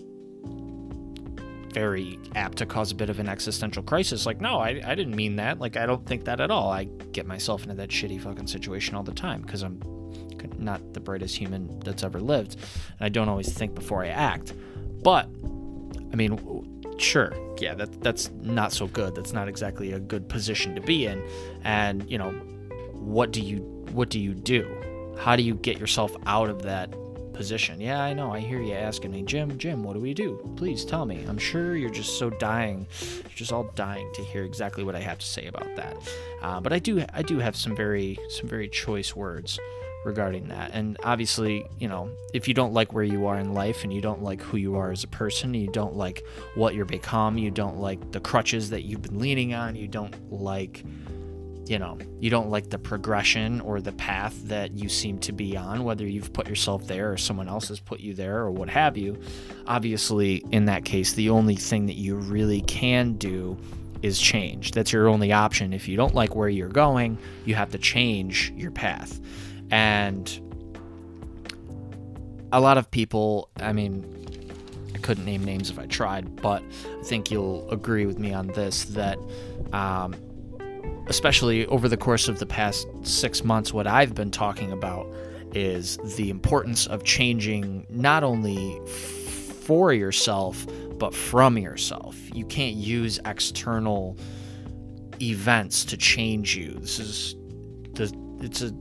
very 1.74 2.18
apt 2.34 2.58
to 2.58 2.66
cause 2.66 2.92
a 2.92 2.94
bit 2.94 3.10
of 3.10 3.18
an 3.18 3.28
existential 3.28 3.82
crisis. 3.82 4.24
Like, 4.24 4.40
no, 4.40 4.58
I, 4.58 4.80
I 4.84 4.94
didn't 4.94 5.16
mean 5.16 5.36
that. 5.36 5.58
Like, 5.58 5.76
I 5.76 5.84
don't 5.84 6.06
think 6.06 6.24
that 6.24 6.40
at 6.40 6.50
all. 6.50 6.70
I 6.70 6.84
get 6.84 7.26
myself 7.26 7.64
into 7.64 7.74
that 7.74 7.90
shitty 7.90 8.20
fucking 8.20 8.46
situation 8.46 8.94
all 8.94 9.02
the 9.02 9.12
time 9.12 9.42
because 9.42 9.62
I'm 9.62 9.80
not 10.58 10.94
the 10.94 11.00
brightest 11.00 11.36
human 11.36 11.80
that's 11.80 12.04
ever 12.04 12.20
lived. 12.20 12.56
And 12.98 13.06
I 13.06 13.08
don't 13.08 13.28
always 13.28 13.52
think 13.52 13.74
before 13.74 14.04
I 14.04 14.08
act. 14.08 14.54
But, 15.02 15.26
I 16.12 16.16
mean, 16.16 16.94
sure, 16.98 17.34
yeah, 17.58 17.74
that 17.74 18.00
that's 18.00 18.30
not 18.40 18.72
so 18.72 18.86
good. 18.86 19.14
That's 19.14 19.32
not 19.32 19.48
exactly 19.48 19.92
a 19.92 20.00
good 20.00 20.28
position 20.28 20.74
to 20.76 20.80
be 20.80 21.06
in. 21.06 21.22
And, 21.64 22.08
you 22.10 22.18
know, 22.18 22.30
what 22.92 23.32
do 23.32 23.40
you 23.40 23.58
what 23.92 24.08
do 24.10 24.18
you 24.18 24.34
do? 24.34 25.14
How 25.18 25.36
do 25.36 25.42
you 25.42 25.54
get 25.54 25.78
yourself 25.78 26.16
out 26.26 26.48
of 26.48 26.62
that 26.62 26.94
position. 27.34 27.80
Yeah, 27.80 28.02
I 28.02 28.14
know. 28.14 28.32
I 28.32 28.40
hear 28.40 28.60
you 28.62 28.74
asking 28.74 29.12
me, 29.12 29.22
Jim, 29.22 29.58
Jim, 29.58 29.82
what 29.82 29.94
do 29.94 30.00
we 30.00 30.14
do? 30.14 30.52
Please 30.56 30.84
tell 30.84 31.04
me. 31.04 31.24
I'm 31.28 31.38
sure 31.38 31.76
you're 31.76 31.90
just 31.90 32.18
so 32.18 32.30
dying. 32.30 32.86
You're 33.00 33.30
just 33.34 33.52
all 33.52 33.70
dying 33.74 34.10
to 34.14 34.22
hear 34.22 34.44
exactly 34.44 34.84
what 34.84 34.94
I 34.94 35.00
have 35.00 35.18
to 35.18 35.26
say 35.26 35.46
about 35.46 35.74
that. 35.76 35.96
Uh, 36.40 36.60
but 36.60 36.72
I 36.72 36.78
do, 36.78 37.04
I 37.12 37.22
do 37.22 37.38
have 37.38 37.56
some 37.56 37.76
very, 37.76 38.18
some 38.28 38.48
very 38.48 38.68
choice 38.68 39.14
words 39.14 39.58
regarding 40.04 40.48
that. 40.48 40.70
And 40.72 40.96
obviously, 41.02 41.66
you 41.78 41.88
know, 41.88 42.10
if 42.32 42.46
you 42.46 42.54
don't 42.54 42.72
like 42.72 42.92
where 42.92 43.04
you 43.04 43.26
are 43.26 43.38
in 43.38 43.54
life 43.54 43.84
and 43.84 43.92
you 43.92 44.00
don't 44.00 44.22
like 44.22 44.40
who 44.40 44.56
you 44.56 44.76
are 44.76 44.90
as 44.90 45.02
a 45.02 45.08
person, 45.08 45.54
you 45.54 45.68
don't 45.68 45.96
like 45.96 46.24
what 46.54 46.74
you're 46.74 46.84
become, 46.84 47.38
you 47.38 47.50
don't 47.50 47.78
like 47.78 48.12
the 48.12 48.20
crutches 48.20 48.70
that 48.70 48.82
you've 48.82 49.02
been 49.02 49.18
leaning 49.18 49.54
on, 49.54 49.74
you 49.74 49.88
don't 49.88 50.14
like 50.32 50.84
you 51.66 51.78
know, 51.78 51.98
you 52.20 52.30
don't 52.30 52.50
like 52.50 52.70
the 52.70 52.78
progression 52.78 53.60
or 53.62 53.80
the 53.80 53.92
path 53.92 54.34
that 54.48 54.76
you 54.76 54.88
seem 54.88 55.18
to 55.20 55.32
be 55.32 55.56
on, 55.56 55.84
whether 55.84 56.06
you've 56.06 56.32
put 56.32 56.48
yourself 56.48 56.86
there 56.86 57.12
or 57.12 57.16
someone 57.16 57.48
else 57.48 57.68
has 57.68 57.80
put 57.80 58.00
you 58.00 58.14
there 58.14 58.38
or 58.38 58.50
what 58.50 58.68
have 58.68 58.96
you. 58.96 59.18
Obviously, 59.66 60.44
in 60.50 60.66
that 60.66 60.84
case, 60.84 61.14
the 61.14 61.30
only 61.30 61.56
thing 61.56 61.86
that 61.86 61.96
you 61.96 62.16
really 62.16 62.60
can 62.62 63.14
do 63.14 63.58
is 64.02 64.20
change. 64.20 64.72
That's 64.72 64.92
your 64.92 65.08
only 65.08 65.32
option. 65.32 65.72
If 65.72 65.88
you 65.88 65.96
don't 65.96 66.14
like 66.14 66.34
where 66.34 66.50
you're 66.50 66.68
going, 66.68 67.16
you 67.46 67.54
have 67.54 67.70
to 67.70 67.78
change 67.78 68.52
your 68.54 68.70
path. 68.70 69.18
And 69.70 70.28
a 72.52 72.60
lot 72.60 72.76
of 72.76 72.90
people, 72.90 73.48
I 73.56 73.72
mean, 73.72 74.04
I 74.94 74.98
couldn't 74.98 75.24
name 75.24 75.42
names 75.42 75.70
if 75.70 75.78
I 75.78 75.86
tried, 75.86 76.36
but 76.36 76.62
I 77.00 77.02
think 77.04 77.30
you'll 77.30 77.68
agree 77.70 78.04
with 78.04 78.18
me 78.18 78.34
on 78.34 78.48
this 78.48 78.84
that, 78.86 79.18
um, 79.72 80.14
especially 81.06 81.66
over 81.66 81.88
the 81.88 81.96
course 81.96 82.28
of 82.28 82.38
the 82.38 82.46
past 82.46 82.86
six 83.02 83.44
months, 83.44 83.72
what 83.72 83.86
I've 83.86 84.14
been 84.14 84.30
talking 84.30 84.72
about 84.72 85.06
is 85.54 85.98
the 86.16 86.30
importance 86.30 86.86
of 86.86 87.04
changing 87.04 87.86
not 87.88 88.24
only 88.24 88.80
for 88.86 89.92
yourself, 89.92 90.66
but 90.98 91.14
from 91.14 91.58
yourself. 91.58 92.16
You 92.34 92.44
can't 92.44 92.76
use 92.76 93.20
external 93.24 94.16
events 95.20 95.84
to 95.86 95.96
change 95.96 96.56
you. 96.56 96.72
This 96.74 96.98
is 96.98 97.34
the 97.94 98.12
it's 98.40 98.62
a 98.62 98.72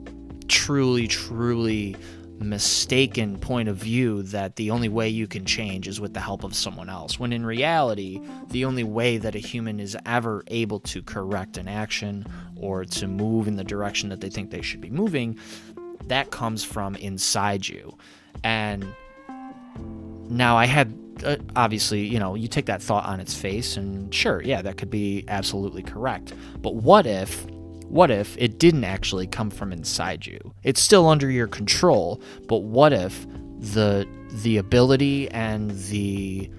truly, 0.48 1.08
truly 1.08 1.96
mistaken 2.44 3.38
point 3.40 3.70
of 3.70 3.78
view 3.78 4.24
that 4.24 4.56
the 4.56 4.72
only 4.72 4.90
way 4.90 5.10
you 5.10 5.28
can 5.28 5.46
change 5.46 5.88
is 5.88 6.00
with 6.00 6.14
the 6.14 6.20
help 6.20 6.44
of 6.44 6.56
someone 6.56 6.90
else. 6.90 7.20
When 7.20 7.34
in 7.34 7.46
reality, 7.46 8.22
the 8.50 8.66
only 8.66 8.84
way 8.84 9.18
that 9.18 9.36
a 9.36 9.40
human 9.40 9.80
is 9.80 9.98
ever 10.06 10.44
able 10.48 10.80
to 10.82 11.02
correct 11.02 11.58
an 11.58 11.68
action 11.68 12.26
or 12.56 12.86
to 12.86 13.08
move 13.08 13.48
in 13.48 13.56
the 13.56 13.64
direction 13.64 14.10
that 14.10 14.22
they 14.22 14.30
think 14.30 14.52
they 14.52 14.62
should 14.62 14.82
be 14.82 14.90
moving, 14.90 15.38
that 16.06 16.32
comes 16.32 16.64
from 16.64 16.96
inside 16.96 17.68
you. 17.68 17.98
And 18.44 18.94
now 20.30 20.58
I 20.58 20.66
had 20.66 20.98
uh, 21.24 21.38
obviously, 21.56 22.06
you 22.06 22.20
know, 22.20 22.36
you 22.36 22.48
take 22.48 22.66
that 22.66 22.82
thought 22.82 23.06
on 23.06 23.20
its 23.20 23.34
face 23.34 23.78
and 23.78 24.14
sure, 24.14 24.42
yeah, 24.42 24.62
that 24.62 24.78
could 24.78 24.90
be 24.90 25.24
absolutely 25.28 25.84
correct. 25.84 26.34
But 26.62 26.76
what 26.76 27.06
if 27.06 27.46
what 27.94 28.10
if 28.10 28.36
it 28.40 28.58
didn't 28.58 28.86
actually 28.86 29.28
come 29.28 29.52
from 29.52 29.72
inside 29.72 30.26
you? 30.26 30.56
It's 30.64 30.82
still 30.82 31.08
under 31.08 31.30
your 31.30 31.46
control, 31.46 32.20
but 32.48 32.64
what 32.64 32.92
if 32.92 33.28
the 33.60 34.08
the 34.42 34.58
ability 34.58 35.30
and 35.30 35.70
the 35.90 36.50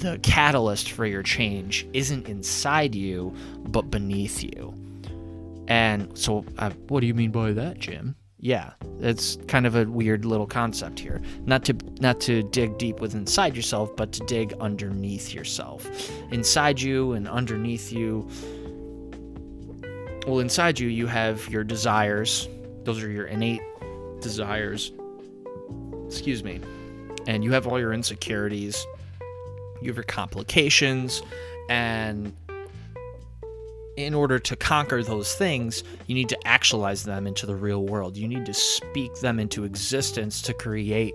the 0.00 0.18
catalyst 0.24 0.90
for 0.90 1.06
your 1.06 1.22
change 1.22 1.86
isn't 1.92 2.28
inside 2.28 2.96
you 2.96 3.32
but 3.68 3.88
beneath 3.88 4.42
you? 4.42 4.74
And 5.68 6.18
so, 6.18 6.44
uh, 6.58 6.70
what 6.88 7.02
do 7.02 7.06
you 7.06 7.14
mean 7.14 7.30
by 7.30 7.52
that, 7.52 7.78
Jim? 7.78 8.16
Yeah, 8.40 8.72
it's 8.98 9.38
kind 9.46 9.66
of 9.66 9.76
a 9.76 9.84
weird 9.84 10.24
little 10.24 10.46
concept 10.46 10.98
here. 10.98 11.22
Not 11.46 11.64
to 11.66 11.76
not 12.00 12.20
to 12.22 12.42
dig 12.42 12.78
deep 12.78 12.98
within 12.98 13.20
inside 13.20 13.54
yourself, 13.54 13.94
but 13.94 14.10
to 14.10 14.24
dig 14.24 14.52
underneath 14.54 15.32
yourself. 15.32 15.88
Inside 16.32 16.80
you 16.80 17.12
and 17.12 17.28
underneath 17.28 17.92
you 17.92 18.28
well, 20.26 20.38
inside 20.40 20.78
you, 20.78 20.88
you 20.88 21.06
have 21.06 21.48
your 21.48 21.64
desires. 21.64 22.48
Those 22.84 23.02
are 23.02 23.10
your 23.10 23.26
innate 23.26 23.62
desires. 24.20 24.92
Excuse 26.06 26.42
me. 26.42 26.60
And 27.26 27.44
you 27.44 27.52
have 27.52 27.66
all 27.66 27.78
your 27.78 27.92
insecurities. 27.92 28.86
You 29.80 29.88
have 29.88 29.96
your 29.96 30.04
complications. 30.04 31.22
And 31.68 32.34
in 33.96 34.14
order 34.14 34.38
to 34.38 34.56
conquer 34.56 35.02
those 35.02 35.34
things, 35.34 35.84
you 36.06 36.14
need 36.14 36.28
to 36.30 36.46
actualize 36.46 37.04
them 37.04 37.26
into 37.26 37.46
the 37.46 37.54
real 37.54 37.84
world. 37.84 38.16
You 38.16 38.26
need 38.26 38.46
to 38.46 38.54
speak 38.54 39.14
them 39.16 39.38
into 39.38 39.64
existence 39.64 40.42
to 40.42 40.54
create 40.54 41.14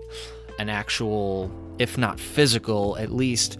an 0.58 0.68
actual, 0.68 1.50
if 1.78 1.98
not 1.98 2.18
physical, 2.18 2.96
at 2.96 3.10
least 3.10 3.58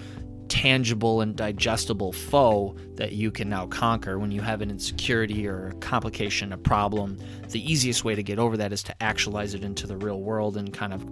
tangible 0.50 1.20
and 1.22 1.36
digestible 1.36 2.12
foe 2.12 2.74
that 2.96 3.12
you 3.12 3.30
can 3.30 3.48
now 3.48 3.66
conquer 3.68 4.18
when 4.18 4.30
you 4.32 4.42
have 4.42 4.60
an 4.60 4.68
insecurity 4.68 5.46
or 5.46 5.68
a 5.68 5.74
complication, 5.74 6.52
a 6.52 6.58
problem. 6.58 7.16
The 7.48 7.72
easiest 7.72 8.04
way 8.04 8.14
to 8.14 8.22
get 8.22 8.38
over 8.38 8.56
that 8.58 8.72
is 8.72 8.82
to 8.82 9.02
actualize 9.02 9.54
it 9.54 9.64
into 9.64 9.86
the 9.86 9.96
real 9.96 10.20
world 10.20 10.56
and 10.56 10.72
kind 10.72 10.92
of 10.92 11.02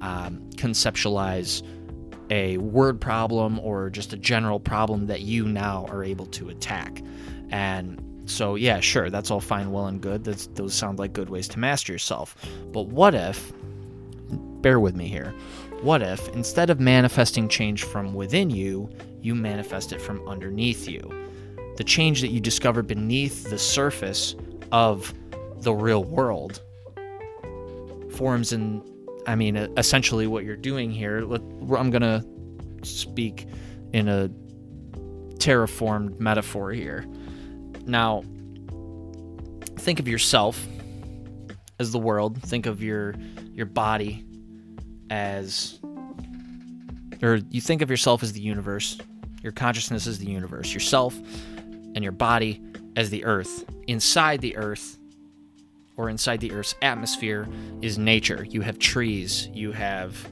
um, 0.00 0.40
conceptualize 0.52 1.62
a 2.30 2.58
word 2.58 3.00
problem 3.00 3.58
or 3.58 3.90
just 3.90 4.12
a 4.12 4.16
general 4.16 4.60
problem 4.60 5.06
that 5.06 5.20
you 5.20 5.46
now 5.46 5.84
are 5.86 6.02
able 6.04 6.26
to 6.26 6.48
attack. 6.48 7.02
And 7.50 8.02
so, 8.26 8.54
yeah, 8.54 8.80
sure, 8.80 9.10
that's 9.10 9.30
all 9.30 9.40
fine, 9.40 9.72
well, 9.72 9.86
and 9.86 10.00
good. 10.00 10.24
That's, 10.24 10.46
those 10.48 10.74
sound 10.74 10.98
like 10.98 11.12
good 11.12 11.28
ways 11.28 11.48
to 11.48 11.58
master 11.58 11.92
yourself. 11.92 12.36
But 12.72 12.86
what 12.86 13.14
if, 13.14 13.52
bear 14.62 14.80
with 14.80 14.96
me 14.96 15.08
here, 15.08 15.34
what 15.82 16.02
if, 16.02 16.28
instead 16.30 16.70
of 16.70 16.80
manifesting 16.80 17.48
change 17.48 17.84
from 17.84 18.14
within 18.14 18.50
you, 18.50 18.90
you 19.20 19.34
manifest 19.34 19.92
it 19.92 20.00
from 20.00 20.26
underneath 20.26 20.88
you? 20.88 21.00
The 21.76 21.84
change 21.84 22.20
that 22.22 22.28
you 22.28 22.40
discover 22.40 22.82
beneath 22.82 23.50
the 23.50 23.58
surface 23.58 24.34
of 24.72 25.12
the 25.58 25.72
real 25.72 26.04
world 26.04 26.62
forms 28.12 28.52
in, 28.52 28.82
I 29.26 29.34
mean, 29.34 29.56
essentially 29.76 30.26
what 30.26 30.44
you're 30.44 30.56
doing 30.56 30.90
here. 30.90 31.18
I'm 31.18 31.90
going 31.90 32.02
to 32.02 32.24
speak 32.82 33.46
in 33.92 34.08
a 34.08 34.28
terraformed 35.38 36.18
metaphor 36.18 36.72
here. 36.72 37.06
Now, 37.84 38.22
think 39.76 40.00
of 40.00 40.08
yourself 40.08 40.66
as 41.78 41.92
the 41.92 41.98
world, 41.98 42.42
think 42.42 42.66
of 42.66 42.82
your 42.82 43.14
your 43.52 43.66
body 43.66 44.25
as 45.10 45.78
or 47.22 47.36
you 47.50 47.60
think 47.60 47.82
of 47.82 47.90
yourself 47.90 48.22
as 48.22 48.32
the 48.32 48.40
universe, 48.40 48.98
your 49.42 49.52
consciousness 49.52 50.06
as 50.06 50.18
the 50.18 50.26
universe, 50.26 50.72
yourself 50.72 51.16
and 51.94 52.02
your 52.02 52.12
body 52.12 52.62
as 52.96 53.10
the 53.10 53.24
earth. 53.24 53.64
Inside 53.86 54.40
the 54.40 54.56
earth 54.56 54.98
or 55.96 56.10
inside 56.10 56.40
the 56.40 56.52
earth's 56.52 56.74
atmosphere 56.82 57.48
is 57.80 57.98
nature. 57.98 58.44
You 58.44 58.60
have 58.60 58.78
trees, 58.78 59.48
you 59.52 59.72
have 59.72 60.28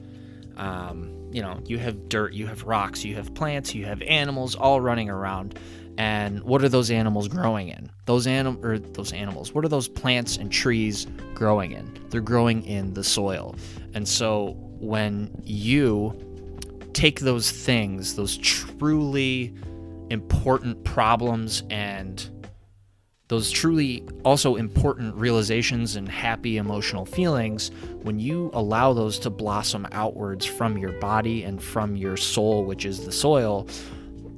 um, 0.57 1.11
you 1.31 1.41
know, 1.41 1.59
you 1.65 1.77
have 1.79 2.07
dirt, 2.07 2.33
you 2.33 2.47
have 2.47 2.63
rocks, 2.63 3.03
you 3.03 3.15
have 3.15 3.33
plants, 3.33 3.75
you 3.75 3.85
have 3.85 4.01
animals 4.03 4.55
all 4.55 4.79
running 4.79 5.09
around. 5.09 5.59
And 5.97 6.41
what 6.43 6.63
are 6.63 6.69
those 6.69 6.91
animals 6.91 7.27
growing 7.27 7.69
in? 7.69 7.89
Those 8.05 8.27
anim 8.27 8.59
or 8.63 8.79
those 8.79 9.11
animals. 9.11 9.53
What 9.53 9.65
are 9.65 9.69
those 9.69 9.87
plants 9.87 10.37
and 10.37 10.51
trees 10.51 11.07
growing 11.33 11.71
in? 11.71 11.91
They're 12.09 12.21
growing 12.21 12.63
in 12.65 12.93
the 12.93 13.03
soil. 13.03 13.55
And 13.93 14.07
so 14.07 14.57
when 14.79 15.31
you 15.43 16.13
take 16.93 17.19
those 17.19 17.51
things, 17.51 18.15
those 18.15 18.37
truly 18.37 19.53
important 20.09 20.83
problems 20.83 21.63
and 21.69 22.29
those 23.27 23.49
truly 23.49 24.03
also 24.23 24.55
important 24.55 25.15
realizations 25.15 25.95
and 25.95 26.07
happy 26.07 26.57
emotional 26.57 27.05
feelings, 27.05 27.71
when 28.03 28.19
you 28.19 28.51
allow 28.53 28.93
those 28.93 29.17
to 29.19 29.31
blossom 29.31 29.87
outwards 29.91 30.45
from 30.45 30.77
your 30.77 30.91
body 30.99 31.43
and 31.43 31.61
from 31.61 31.95
your 31.95 32.17
soul, 32.17 32.63
which 32.65 32.85
is 32.85 33.03
the 33.03 33.11
soil, 33.11 33.67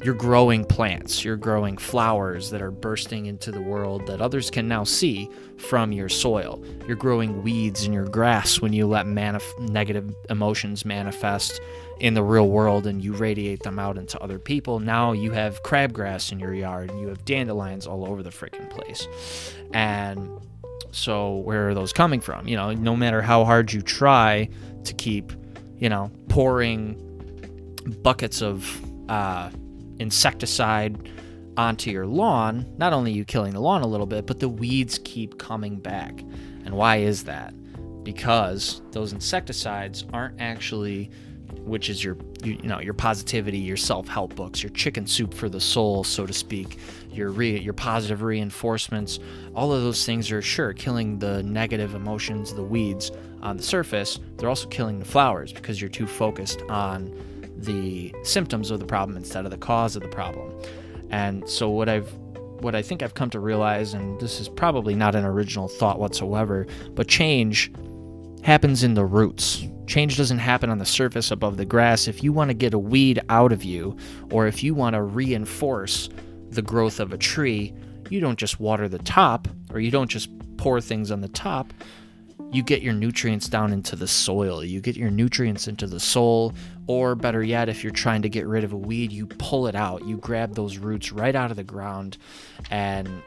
you're 0.03 0.13
growing 0.13 0.63
plants, 0.63 1.25
you're 1.25 1.37
growing 1.37 1.75
flowers 1.77 2.51
that 2.51 2.61
are 2.61 2.71
bursting 2.71 3.25
into 3.25 3.51
the 3.51 3.61
world 3.61 4.05
that 4.07 4.21
others 4.21 4.51
can 4.51 4.67
now 4.67 4.83
see 4.83 5.29
from 5.57 5.91
your 5.91 6.07
soil. 6.07 6.63
You're 6.87 6.95
growing 6.95 7.41
weeds 7.41 7.83
in 7.83 7.93
your 7.93 8.05
grass 8.05 8.61
when 8.61 8.73
you 8.73 8.85
let 8.85 9.07
manif- 9.07 9.59
negative 9.59 10.13
emotions 10.29 10.85
manifest 10.85 11.59
in 11.99 12.13
the 12.13 12.21
real 12.21 12.47
world 12.47 12.85
and 12.85 13.03
you 13.03 13.13
radiate 13.13 13.63
them 13.63 13.79
out 13.79 13.97
into 13.97 14.21
other 14.21 14.37
people. 14.37 14.79
Now 14.79 15.13
you 15.13 15.31
have 15.31 15.63
crabgrass 15.63 16.31
in 16.31 16.39
your 16.39 16.53
yard 16.53 16.91
and 16.91 16.99
you 16.99 17.07
have 17.07 17.25
dandelions 17.25 17.87
all 17.87 18.07
over 18.07 18.21
the 18.21 18.29
freaking 18.29 18.69
place. 18.69 19.07
And 19.73 20.29
so 20.91 21.37
where 21.37 21.69
are 21.69 21.73
those 21.73 21.91
coming 21.91 22.21
from? 22.21 22.47
You 22.47 22.55
know, 22.55 22.71
no 22.71 22.95
matter 22.95 23.21
how 23.21 23.45
hard 23.45 23.73
you 23.73 23.81
try 23.81 24.47
to 24.83 24.93
keep, 24.93 25.31
you 25.79 25.89
know, 25.89 26.11
pouring 26.29 27.03
buckets 28.03 28.43
of 28.43 28.79
uh, 29.09 29.49
insecticide 29.99 31.09
onto 31.57 31.89
your 31.89 32.05
lawn, 32.05 32.65
not 32.77 32.93
only 32.93 33.11
you 33.11 33.25
killing 33.25 33.53
the 33.53 33.59
lawn 33.59 33.81
a 33.81 33.87
little 33.87 34.05
bit, 34.05 34.27
but 34.27 34.39
the 34.39 34.49
weeds 34.49 34.99
keep 35.03 35.39
coming 35.39 35.77
back. 35.77 36.21
And 36.65 36.75
why 36.75 36.97
is 36.97 37.23
that? 37.23 37.53
because 38.07 38.81
those 38.91 39.11
insecticides 39.11 40.05
aren't 40.13 40.39
actually 40.39 41.11
which 41.65 41.89
is 41.89 42.01
your 42.01 42.15
you, 42.41 42.53
you 42.53 42.69
know 42.69 42.79
your 42.79 42.93
positivity 42.93 43.57
your 43.57 43.75
self-help 43.75 44.33
books 44.33 44.63
your 44.63 44.69
chicken 44.69 45.05
soup 45.05 45.33
for 45.33 45.49
the 45.49 45.59
soul 45.59 46.05
so 46.05 46.25
to 46.25 46.31
speak 46.31 46.79
your 47.11 47.31
re, 47.31 47.59
your 47.59 47.73
positive 47.73 48.21
reinforcements 48.21 49.19
all 49.53 49.73
of 49.73 49.81
those 49.81 50.05
things 50.05 50.31
are 50.31 50.41
sure 50.41 50.71
killing 50.71 51.19
the 51.19 51.43
negative 51.43 51.95
emotions 51.95 52.53
the 52.53 52.63
weeds 52.63 53.11
on 53.41 53.57
the 53.57 53.63
surface 53.63 54.21
they're 54.37 54.47
also 54.47 54.69
killing 54.69 54.99
the 54.99 55.05
flowers 55.05 55.51
because 55.51 55.81
you're 55.81 55.89
too 55.89 56.07
focused 56.07 56.61
on 56.69 57.11
the 57.57 58.13
symptoms 58.23 58.71
of 58.71 58.79
the 58.79 58.85
problem 58.85 59.17
instead 59.17 59.45
of 59.45 59.51
the 59.51 59.57
cause 59.57 59.95
of 59.95 60.01
the 60.01 60.07
problem 60.07 60.53
and 61.09 61.47
so 61.49 61.69
what 61.69 61.89
i've 61.89 62.11
what 62.61 62.75
i 62.75 62.81
think 62.81 63.03
i've 63.03 63.13
come 63.13 63.29
to 63.29 63.39
realize 63.39 63.93
and 63.93 64.19
this 64.19 64.39
is 64.39 64.49
probably 64.49 64.95
not 64.95 65.15
an 65.15 65.25
original 65.25 65.67
thought 65.67 65.99
whatsoever 65.99 66.65
but 66.93 67.07
change 67.07 67.71
happens 68.47 68.81
in 68.81 68.93
the 68.93 69.03
roots. 69.03 69.67
Change 69.87 70.15
doesn't 70.15 70.37
happen 70.37 70.69
on 70.69 70.77
the 70.77 70.85
surface 70.85 71.31
above 71.31 71.57
the 71.57 71.65
grass. 71.65 72.07
If 72.07 72.23
you 72.23 72.31
want 72.31 72.49
to 72.49 72.53
get 72.53 72.73
a 72.73 72.79
weed 72.79 73.19
out 73.27 73.51
of 73.51 73.61
you, 73.61 73.97
or 74.31 74.47
if 74.47 74.63
you 74.63 74.73
want 74.73 74.93
to 74.93 75.01
reinforce 75.01 76.09
the 76.49 76.61
growth 76.61 77.01
of 77.01 77.11
a 77.11 77.17
tree, 77.17 77.73
you 78.09 78.21
don't 78.21 78.39
just 78.39 78.57
water 78.57 78.87
the 78.87 78.99
top, 78.99 79.49
or 79.73 79.81
you 79.81 79.91
don't 79.91 80.09
just 80.09 80.29
pour 80.55 80.79
things 80.79 81.11
on 81.11 81.19
the 81.19 81.27
top. 81.27 81.73
You 82.53 82.63
get 82.63 82.81
your 82.81 82.93
nutrients 82.93 83.49
down 83.49 83.73
into 83.73 83.97
the 83.97 84.07
soil. 84.07 84.63
You 84.63 84.79
get 84.79 84.95
your 84.95 85.11
nutrients 85.11 85.67
into 85.67 85.85
the 85.85 85.99
soil, 85.99 86.53
or 86.87 87.15
better 87.15 87.43
yet, 87.43 87.69
if 87.69 87.83
you're 87.83 87.91
trying 87.91 88.21
to 88.21 88.29
get 88.29 88.47
rid 88.47 88.63
of 88.63 88.73
a 88.73 88.77
weed, 88.77 89.11
you 89.11 89.27
pull 89.27 89.67
it 89.67 89.75
out. 89.75 90.05
You 90.05 90.17
grab 90.17 90.55
those 90.55 90.77
roots 90.77 91.11
right 91.11 91.35
out 91.35 91.51
of 91.51 91.57
the 91.57 91.63
ground 91.63 92.17
and 92.71 93.21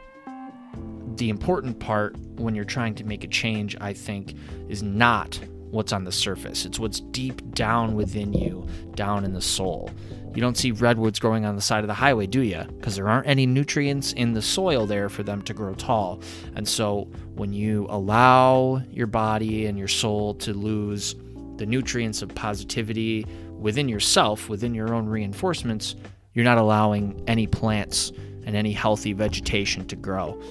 the 1.15 1.29
important 1.29 1.79
part 1.79 2.15
when 2.35 2.55
you're 2.55 2.65
trying 2.65 2.95
to 2.95 3.03
make 3.03 3.23
a 3.23 3.27
change, 3.27 3.77
I 3.79 3.93
think, 3.93 4.35
is 4.69 4.81
not 4.81 5.39
what's 5.69 5.93
on 5.93 6.03
the 6.03 6.11
surface. 6.11 6.65
It's 6.65 6.79
what's 6.79 6.99
deep 6.99 7.53
down 7.53 7.95
within 7.95 8.33
you, 8.33 8.67
down 8.95 9.23
in 9.23 9.33
the 9.33 9.41
soul. 9.41 9.89
You 10.33 10.41
don't 10.41 10.57
see 10.57 10.71
redwoods 10.71 11.19
growing 11.19 11.45
on 11.45 11.55
the 11.55 11.61
side 11.61 11.83
of 11.83 11.87
the 11.87 11.93
highway, 11.93 12.25
do 12.25 12.41
you? 12.41 12.63
Because 12.77 12.95
there 12.95 13.09
aren't 13.09 13.27
any 13.27 13.45
nutrients 13.45 14.13
in 14.13 14.33
the 14.33 14.41
soil 14.41 14.85
there 14.85 15.09
for 15.09 15.23
them 15.23 15.41
to 15.43 15.53
grow 15.53 15.73
tall. 15.73 16.21
And 16.55 16.67
so 16.67 17.09
when 17.35 17.51
you 17.53 17.85
allow 17.89 18.81
your 18.89 19.07
body 19.07 19.65
and 19.65 19.77
your 19.77 19.89
soul 19.89 20.33
to 20.35 20.53
lose 20.53 21.15
the 21.57 21.65
nutrients 21.65 22.21
of 22.21 22.33
positivity 22.33 23.25
within 23.61 23.87
yourself, 23.87 24.49
within 24.49 24.73
your 24.73 24.93
own 24.93 25.05
reinforcements, 25.05 25.95
you're 26.33 26.43
not 26.43 26.57
allowing 26.57 27.23
any 27.27 27.47
plants 27.47 28.11
and 28.45 28.55
any 28.55 28.73
healthy 28.73 29.13
vegetation 29.13 29.87
to 29.87 29.95
grow. 29.95 30.41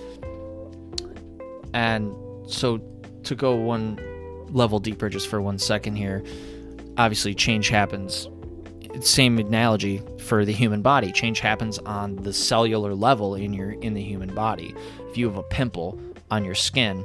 And 1.75 2.14
so, 2.51 2.79
to 3.25 3.35
go 3.35 3.55
one 3.55 3.99
level 4.51 4.79
deeper 4.79 5.09
just 5.09 5.29
for 5.29 5.42
one 5.42 5.59
second 5.59 5.96
here, 5.96 6.25
obviously, 6.96 7.35
change 7.35 7.68
happens. 7.68 8.29
Same 9.01 9.38
analogy 9.38 10.03
for 10.18 10.44
the 10.44 10.53
human 10.53 10.83
body. 10.83 11.12
Change 11.12 11.40
happens 11.40 11.79
on 11.81 12.16
the 12.16 12.33
cellular 12.33 12.94
level 12.94 13.35
in 13.35 13.53
your 13.53 13.73
in 13.73 13.94
the 13.94 14.03
human 14.03 14.35
body. 14.35 14.75
If 15.09 15.16
you 15.16 15.27
have 15.27 15.37
a 15.37 15.42
pimple 15.44 15.99
on 16.31 16.44
your 16.44 16.57
skin, 16.57 17.05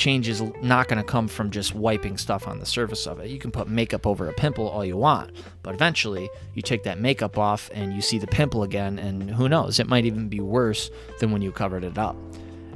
change 0.00 0.28
is 0.28 0.42
not 0.62 0.88
going 0.88 0.96
to 0.96 1.04
come 1.04 1.28
from 1.28 1.50
just 1.50 1.74
wiping 1.74 2.16
stuff 2.16 2.48
on 2.48 2.58
the 2.58 2.64
surface 2.64 3.06
of 3.06 3.20
it. 3.20 3.28
You 3.28 3.38
can 3.38 3.52
put 3.52 3.68
makeup 3.68 4.06
over 4.06 4.28
a 4.28 4.32
pimple 4.32 4.66
all 4.66 4.82
you 4.82 4.96
want, 4.96 5.30
but 5.62 5.74
eventually 5.74 6.30
you 6.54 6.62
take 6.62 6.84
that 6.84 6.98
makeup 6.98 7.36
off 7.36 7.70
and 7.74 7.92
you 7.92 8.00
see 8.00 8.18
the 8.18 8.26
pimple 8.26 8.62
again, 8.62 8.98
and 8.98 9.30
who 9.30 9.46
knows, 9.46 9.78
it 9.78 9.86
might 9.86 10.06
even 10.06 10.28
be 10.28 10.40
worse 10.40 10.90
than 11.20 11.30
when 11.30 11.42
you 11.42 11.52
covered 11.52 11.84
it 11.84 11.98
up. 11.98 12.16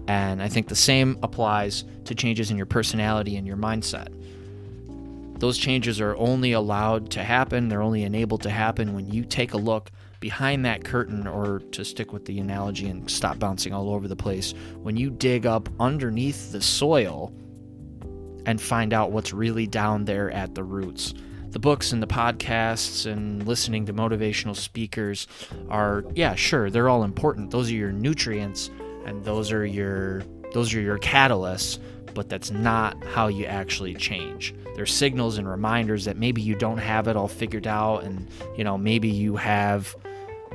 And 0.06 0.42
I 0.42 0.48
think 0.48 0.68
the 0.68 0.76
same 0.76 1.18
applies 1.22 1.84
to 2.04 2.14
changes 2.14 2.50
in 2.50 2.58
your 2.58 2.66
personality 2.66 3.36
and 3.36 3.46
your 3.46 3.56
mindset. 3.56 4.08
Those 5.38 5.56
changes 5.56 6.02
are 6.02 6.14
only 6.16 6.52
allowed 6.52 7.10
to 7.12 7.24
happen, 7.24 7.70
they're 7.70 7.80
only 7.80 8.02
enabled 8.02 8.42
to 8.42 8.50
happen 8.50 8.92
when 8.92 9.10
you 9.10 9.24
take 9.24 9.54
a 9.54 9.58
look 9.58 9.90
behind 10.24 10.64
that 10.64 10.82
curtain, 10.82 11.26
or 11.26 11.58
to 11.70 11.84
stick 11.84 12.10
with 12.10 12.24
the 12.24 12.40
analogy 12.40 12.88
and 12.88 13.10
stop 13.10 13.38
bouncing 13.38 13.74
all 13.74 13.90
over 13.90 14.08
the 14.08 14.16
place, 14.16 14.54
when 14.82 14.96
you 14.96 15.10
dig 15.10 15.44
up 15.44 15.68
underneath 15.78 16.50
the 16.50 16.62
soil 16.62 17.30
and 18.46 18.58
find 18.58 18.94
out 18.94 19.12
what's 19.12 19.34
really 19.34 19.66
down 19.66 20.06
there 20.06 20.30
at 20.30 20.54
the 20.54 20.64
roots. 20.64 21.12
The 21.50 21.58
books 21.58 21.92
and 21.92 22.02
the 22.02 22.06
podcasts 22.06 23.04
and 23.04 23.46
listening 23.46 23.84
to 23.84 23.92
motivational 23.92 24.56
speakers 24.56 25.26
are, 25.68 26.06
yeah, 26.14 26.34
sure, 26.34 26.70
they're 26.70 26.88
all 26.88 27.04
important. 27.04 27.50
Those 27.50 27.70
are 27.70 27.74
your 27.74 27.92
nutrients 27.92 28.70
and 29.04 29.22
those 29.26 29.52
are 29.52 29.66
your 29.66 30.22
those 30.54 30.72
are 30.74 30.80
your 30.80 30.98
catalysts 30.98 31.78
but 32.14 32.30
that's 32.30 32.50
not 32.50 32.96
how 33.04 33.26
you 33.26 33.44
actually 33.44 33.92
change 33.92 34.54
there's 34.76 34.94
signals 34.94 35.36
and 35.36 35.48
reminders 35.48 36.04
that 36.04 36.16
maybe 36.16 36.40
you 36.40 36.54
don't 36.54 36.78
have 36.78 37.08
it 37.08 37.16
all 37.16 37.28
figured 37.28 37.66
out 37.66 38.04
and 38.04 38.28
you 38.56 38.62
know 38.64 38.78
maybe 38.78 39.08
you 39.08 39.36
have 39.36 39.94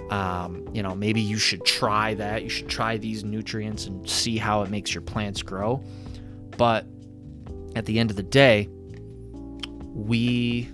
um, 0.10 0.68
you 0.74 0.82
know 0.82 0.96
maybe 0.96 1.22
you 1.22 1.38
should 1.38 1.64
try 1.66 2.14
that 2.14 2.44
you 2.44 2.50
should 2.50 2.70
try 2.70 2.98
these 2.98 3.24
nutrients 3.24 3.86
and 3.86 4.10
see 4.10 4.38
how 4.38 4.62
it 4.62 4.70
makes 4.70 4.94
your 4.94 5.02
plants 5.02 5.42
grow 5.42 5.84
but 6.58 6.86
at 7.76 7.86
the 7.86 8.00
end 8.00 8.10
of 8.10 8.16
the 8.16 8.24
day 8.24 8.68
we 9.94 10.70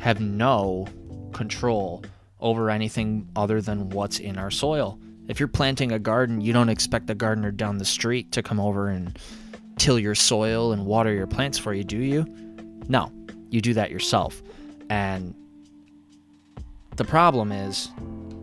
have 0.00 0.20
no 0.20 0.86
control 1.32 2.02
over 2.40 2.70
anything 2.70 3.28
other 3.36 3.60
than 3.60 3.90
what's 3.90 4.18
in 4.18 4.38
our 4.38 4.50
soil 4.50 4.98
if 5.30 5.38
you're 5.38 5.46
planting 5.46 5.92
a 5.92 5.98
garden, 6.00 6.40
you 6.40 6.52
don't 6.52 6.68
expect 6.68 7.06
the 7.06 7.14
gardener 7.14 7.52
down 7.52 7.78
the 7.78 7.84
street 7.84 8.32
to 8.32 8.42
come 8.42 8.58
over 8.58 8.88
and 8.88 9.16
till 9.78 9.96
your 9.96 10.16
soil 10.16 10.72
and 10.72 10.84
water 10.84 11.14
your 11.14 11.28
plants 11.28 11.56
for 11.56 11.72
you, 11.72 11.84
do 11.84 11.98
you? 11.98 12.26
No, 12.88 13.12
you 13.48 13.60
do 13.60 13.72
that 13.74 13.92
yourself. 13.92 14.42
And 14.90 15.32
the 17.00 17.04
problem 17.06 17.50
is, 17.50 17.90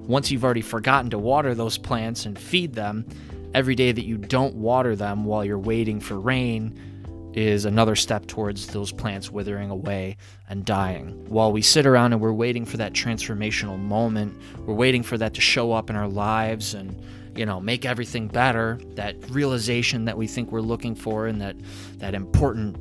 once 0.08 0.32
you've 0.32 0.44
already 0.44 0.64
forgotten 0.64 1.12
to 1.12 1.20
water 1.20 1.54
those 1.54 1.78
plants 1.78 2.26
and 2.26 2.40
feed 2.40 2.74
them, 2.74 3.06
every 3.54 3.76
day 3.76 3.92
that 3.92 4.04
you 4.04 4.18
don't 4.18 4.56
water 4.56 4.96
them 4.96 5.26
while 5.26 5.46
you're 5.46 5.60
waiting 5.60 6.00
for 6.00 6.20
rain 6.20 7.32
is 7.36 7.66
another 7.66 7.96
step 7.96 8.26
towards 8.26 8.66
those 8.66 8.92
plants 8.92 9.32
withering 9.32 9.70
away 9.70 10.18
and 10.50 10.66
dying. 10.66 11.24
While 11.30 11.52
we 11.52 11.62
sit 11.62 11.86
around 11.86 12.14
and 12.14 12.22
we're 12.22 12.34
waiting 12.34 12.66
for 12.66 12.78
that 12.78 12.94
transformational 12.94 13.78
moment, 13.78 14.36
we're 14.66 14.74
waiting 14.74 15.04
for 15.04 15.20
that 15.20 15.36
to 15.36 15.42
show 15.42 15.72
up 15.72 15.92
in 15.92 15.96
our 15.96 16.08
lives 16.08 16.74
and 16.74 17.00
you 17.36 17.46
know 17.46 17.62
make 17.62 17.86
everything 17.86 18.28
better 18.28 18.80
that 18.96 19.16
realization 19.30 20.06
that 20.06 20.18
we 20.18 20.26
think 20.26 20.52
we're 20.52 20.62
looking 20.62 20.96
for 20.96 21.28
and 21.28 21.40
that 21.40 21.56
that 21.98 22.16
important 22.16 22.76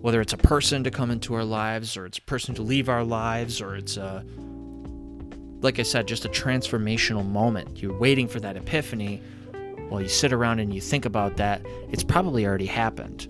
whether 0.00 0.22
it's 0.22 0.32
a 0.32 0.38
person 0.38 0.82
to 0.84 0.90
come 0.90 1.10
into 1.10 1.34
our 1.34 1.44
lives 1.44 1.98
or 1.98 2.06
it's 2.06 2.16
a 2.16 2.22
person 2.22 2.54
to 2.54 2.62
leave 2.62 2.88
our 2.88 3.04
lives 3.04 3.60
or 3.60 3.76
it's 3.76 3.98
a 3.98 4.24
like 5.60 5.78
i 5.78 5.82
said 5.82 6.06
just 6.06 6.24
a 6.24 6.28
transformational 6.28 7.26
moment 7.26 7.82
you're 7.82 7.96
waiting 7.98 8.28
for 8.28 8.40
that 8.40 8.56
epiphany 8.56 9.22
while 9.88 10.00
you 10.00 10.08
sit 10.08 10.32
around 10.32 10.58
and 10.58 10.74
you 10.74 10.80
think 10.80 11.04
about 11.04 11.36
that 11.36 11.64
it's 11.90 12.04
probably 12.04 12.46
already 12.46 12.66
happened 12.66 13.26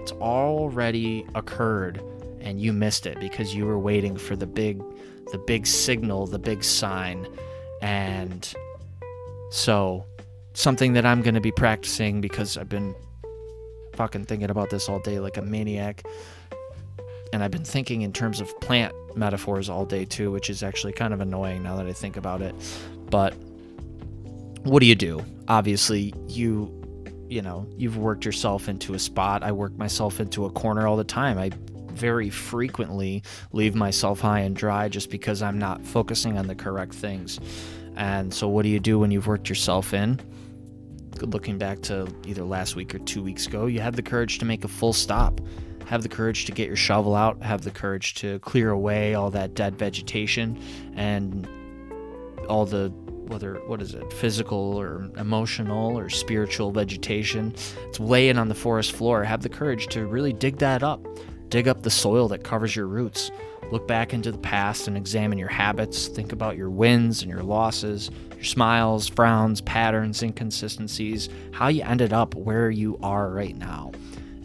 it's 0.00 0.12
already 0.12 1.26
occurred 1.34 2.02
and 2.40 2.60
you 2.60 2.72
missed 2.72 3.06
it 3.06 3.20
because 3.20 3.54
you 3.54 3.66
were 3.66 3.78
waiting 3.78 4.16
for 4.16 4.34
the 4.34 4.46
big 4.46 4.82
the 5.30 5.38
big 5.38 5.66
signal, 5.66 6.26
the 6.26 6.38
big 6.38 6.62
sign. 6.62 7.26
And 7.80 8.52
so 9.50 10.04
something 10.52 10.92
that 10.94 11.06
I'm 11.06 11.22
going 11.22 11.34
to 11.34 11.40
be 11.40 11.52
practicing 11.52 12.20
because 12.20 12.56
I've 12.56 12.68
been 12.68 12.94
fucking 13.94 14.24
thinking 14.24 14.50
about 14.50 14.70
this 14.70 14.88
all 14.88 15.00
day 15.00 15.20
like 15.20 15.36
a 15.36 15.42
maniac. 15.42 16.04
And 17.32 17.42
I've 17.44 17.50
been 17.50 17.64
thinking 17.64 18.02
in 18.02 18.12
terms 18.12 18.40
of 18.40 18.58
plant 18.60 18.92
metaphors 19.16 19.68
all 19.68 19.84
day 19.84 20.04
too, 20.04 20.30
which 20.30 20.50
is 20.50 20.62
actually 20.62 20.92
kind 20.92 21.14
of 21.14 21.20
annoying 21.20 21.62
now 21.62 21.76
that 21.76 21.86
I 21.86 21.92
think 21.92 22.16
about 22.16 22.42
it. 22.42 22.54
But 23.10 23.34
what 24.62 24.80
do 24.80 24.86
you 24.86 24.94
do? 24.94 25.24
Obviously, 25.48 26.12
you 26.26 26.76
you 27.30 27.42
know, 27.42 27.64
you've 27.76 27.96
worked 27.96 28.24
yourself 28.24 28.68
into 28.68 28.94
a 28.94 28.98
spot. 28.98 29.44
I 29.44 29.52
work 29.52 29.78
myself 29.78 30.18
into 30.18 30.46
a 30.46 30.50
corner 30.50 30.88
all 30.88 30.96
the 30.96 31.04
time. 31.04 31.38
I 31.38 31.50
very 31.92 32.28
frequently 32.28 33.22
leave 33.52 33.76
myself 33.76 34.20
high 34.20 34.40
and 34.40 34.56
dry 34.56 34.88
just 34.88 35.10
because 35.10 35.40
I'm 35.40 35.58
not 35.58 35.84
focusing 35.86 36.36
on 36.36 36.48
the 36.48 36.56
correct 36.56 36.94
things. 36.94 37.38
And 37.94 38.34
so, 38.34 38.48
what 38.48 38.62
do 38.62 38.68
you 38.68 38.80
do 38.80 38.98
when 38.98 39.12
you've 39.12 39.28
worked 39.28 39.48
yourself 39.48 39.94
in? 39.94 40.20
Looking 41.20 41.56
back 41.58 41.82
to 41.82 42.08
either 42.26 42.42
last 42.42 42.74
week 42.74 42.94
or 42.94 42.98
two 42.98 43.22
weeks 43.22 43.46
ago, 43.46 43.66
you 43.66 43.80
have 43.80 43.94
the 43.94 44.02
courage 44.02 44.38
to 44.38 44.44
make 44.44 44.64
a 44.64 44.68
full 44.68 44.92
stop. 44.92 45.40
Have 45.90 46.02
the 46.02 46.08
courage 46.08 46.46
to 46.46 46.52
get 46.52 46.66
your 46.66 46.76
shovel 46.76 47.14
out, 47.14 47.42
have 47.42 47.62
the 47.62 47.70
courage 47.70 48.14
to 48.14 48.38
clear 48.38 48.70
away 48.70 49.14
all 49.14 49.30
that 49.32 49.54
dead 49.54 49.76
vegetation 49.76 50.58
and 50.94 51.46
all 52.48 52.64
the 52.64 52.88
whether 53.26 53.56
what 53.66 53.82
is 53.82 53.94
it 53.94 54.12
physical 54.12 54.76
or 54.76 55.08
emotional 55.16 55.96
or 55.98 56.08
spiritual 56.08 56.72
vegetation. 56.72 57.54
It's 57.88 58.00
laying 58.00 58.38
on 58.38 58.48
the 58.48 58.54
forest 58.54 58.92
floor. 58.92 59.22
Have 59.22 59.42
the 59.42 59.48
courage 59.48 59.86
to 59.88 60.06
really 60.06 60.32
dig 60.32 60.58
that 60.58 60.82
up. 60.82 61.04
Dig 61.48 61.68
up 61.68 61.82
the 61.82 61.90
soil 61.90 62.28
that 62.28 62.42
covers 62.42 62.74
your 62.74 62.86
roots. 62.86 63.30
Look 63.70 63.86
back 63.86 64.14
into 64.14 64.32
the 64.32 64.38
past 64.38 64.88
and 64.88 64.96
examine 64.96 65.38
your 65.38 65.48
habits. 65.48 66.08
Think 66.08 66.32
about 66.32 66.56
your 66.56 66.70
wins 66.70 67.22
and 67.22 67.30
your 67.30 67.42
losses 67.42 68.10
your 68.40 68.46
smiles 68.46 69.06
frowns 69.06 69.60
patterns 69.60 70.22
inconsistencies 70.22 71.28
how 71.52 71.68
you 71.68 71.82
ended 71.82 72.14
up 72.14 72.34
where 72.34 72.70
you 72.70 72.98
are 73.02 73.28
right 73.28 73.54
now. 73.54 73.92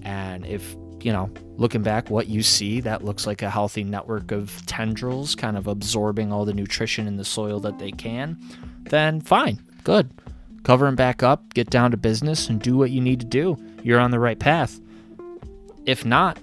And 0.03 0.45
if, 0.45 0.75
you 1.05 1.13
know, 1.13 1.29
looking 1.57 1.83
back, 1.83 2.09
what 2.09 2.29
you 2.29 2.41
see, 2.41 2.81
that 2.81 3.05
looks 3.05 3.27
like 3.27 3.43
a 3.43 3.49
healthy 3.51 3.83
network 3.83 4.31
of 4.31 4.65
tendrils 4.65 5.35
kind 5.35 5.55
of 5.55 5.67
absorbing 5.67 6.33
all 6.33 6.45
the 6.45 6.53
nutrition 6.53 7.05
in 7.05 7.15
the 7.15 7.23
soil 7.23 7.59
that 7.59 7.77
they 7.77 7.91
can, 7.91 8.35
then 8.89 9.21
fine, 9.21 9.61
good. 9.83 10.09
Cover 10.63 10.87
them 10.87 10.95
back 10.95 11.21
up, 11.21 11.53
get 11.53 11.69
down 11.69 11.91
to 11.91 11.97
business, 11.97 12.49
and 12.49 12.59
do 12.59 12.75
what 12.75 12.89
you 12.89 13.01
need 13.01 13.19
to 13.19 13.25
do. 13.27 13.55
You're 13.83 13.99
on 13.99 14.09
the 14.09 14.17
right 14.17 14.39
path. 14.39 14.79
If 15.85 16.03
not, 16.03 16.39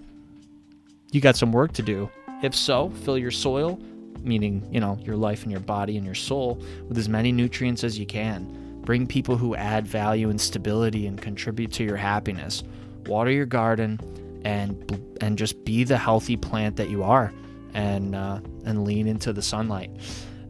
you 1.11 1.20
got 1.20 1.35
some 1.35 1.51
work 1.51 1.72
to 1.72 1.83
do. 1.83 2.09
If 2.40 2.55
so, 2.55 2.90
fill 3.03 3.18
your 3.18 3.33
soil, 3.33 3.81
meaning, 4.20 4.64
you 4.70 4.79
know, 4.79 4.96
your 5.03 5.16
life 5.16 5.42
and 5.42 5.51
your 5.51 5.61
body 5.61 5.96
and 5.96 6.07
your 6.07 6.14
soul, 6.14 6.62
with 6.87 6.96
as 6.98 7.09
many 7.09 7.33
nutrients 7.33 7.83
as 7.83 7.98
you 7.98 8.07
can. 8.07 8.81
Bring 8.83 9.09
people 9.09 9.37
who 9.37 9.57
add 9.57 9.88
value 9.88 10.31
and 10.31 10.40
stability 10.40 11.09
and 11.09 11.20
contribute 11.20 11.72
to 11.72 11.85
your 11.85 11.96
happiness. 11.96 12.62
Water 13.07 13.33
your 13.33 13.46
garden 13.46 13.98
and 14.44 15.16
and 15.20 15.38
just 15.38 15.64
be 15.64 15.85
the 15.85 15.96
healthy 15.96 16.37
plant 16.37 16.76
that 16.76 16.88
you 16.88 17.02
are 17.02 17.33
and 17.74 18.14
uh, 18.14 18.40
and 18.64 18.85
lean 18.85 19.07
into 19.07 19.33
the 19.33 19.42
sunlight. 19.42 19.90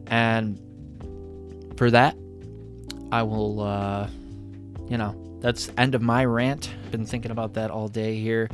And 0.07 0.59
for 1.77 1.89
that, 1.91 2.15
I 3.11 3.23
will 3.23 3.61
uh, 3.61 4.07
you 4.89 4.97
know, 4.97 5.15
that's 5.39 5.69
end 5.77 5.95
of 5.95 6.01
my 6.01 6.25
rant. 6.25 6.69
Been 6.91 7.05
thinking 7.05 7.31
about 7.31 7.53
that 7.55 7.71
all 7.71 7.87
day 7.87 8.19
here. 8.19 8.49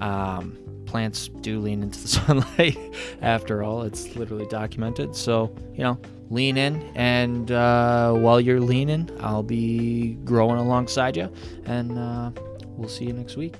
Um, 0.00 0.56
plants 0.86 1.28
do 1.40 1.60
lean 1.60 1.82
into 1.82 2.00
the 2.00 2.08
sunlight 2.08 2.76
after 3.22 3.62
all 3.62 3.82
it's 3.82 4.16
literally 4.16 4.46
documented 4.46 5.14
so 5.14 5.54
you 5.74 5.84
know 5.84 5.96
lean 6.30 6.56
in 6.56 6.82
and 6.96 7.52
uh, 7.52 8.12
while 8.12 8.40
you're 8.40 8.60
leaning 8.60 9.08
i'll 9.20 9.42
be 9.42 10.14
growing 10.24 10.58
alongside 10.58 11.16
you 11.16 11.32
and 11.66 11.96
uh, 11.96 12.32
we'll 12.76 12.88
see 12.88 13.04
you 13.04 13.12
next 13.12 13.36
week 13.36 13.54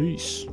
peace 0.00 0.46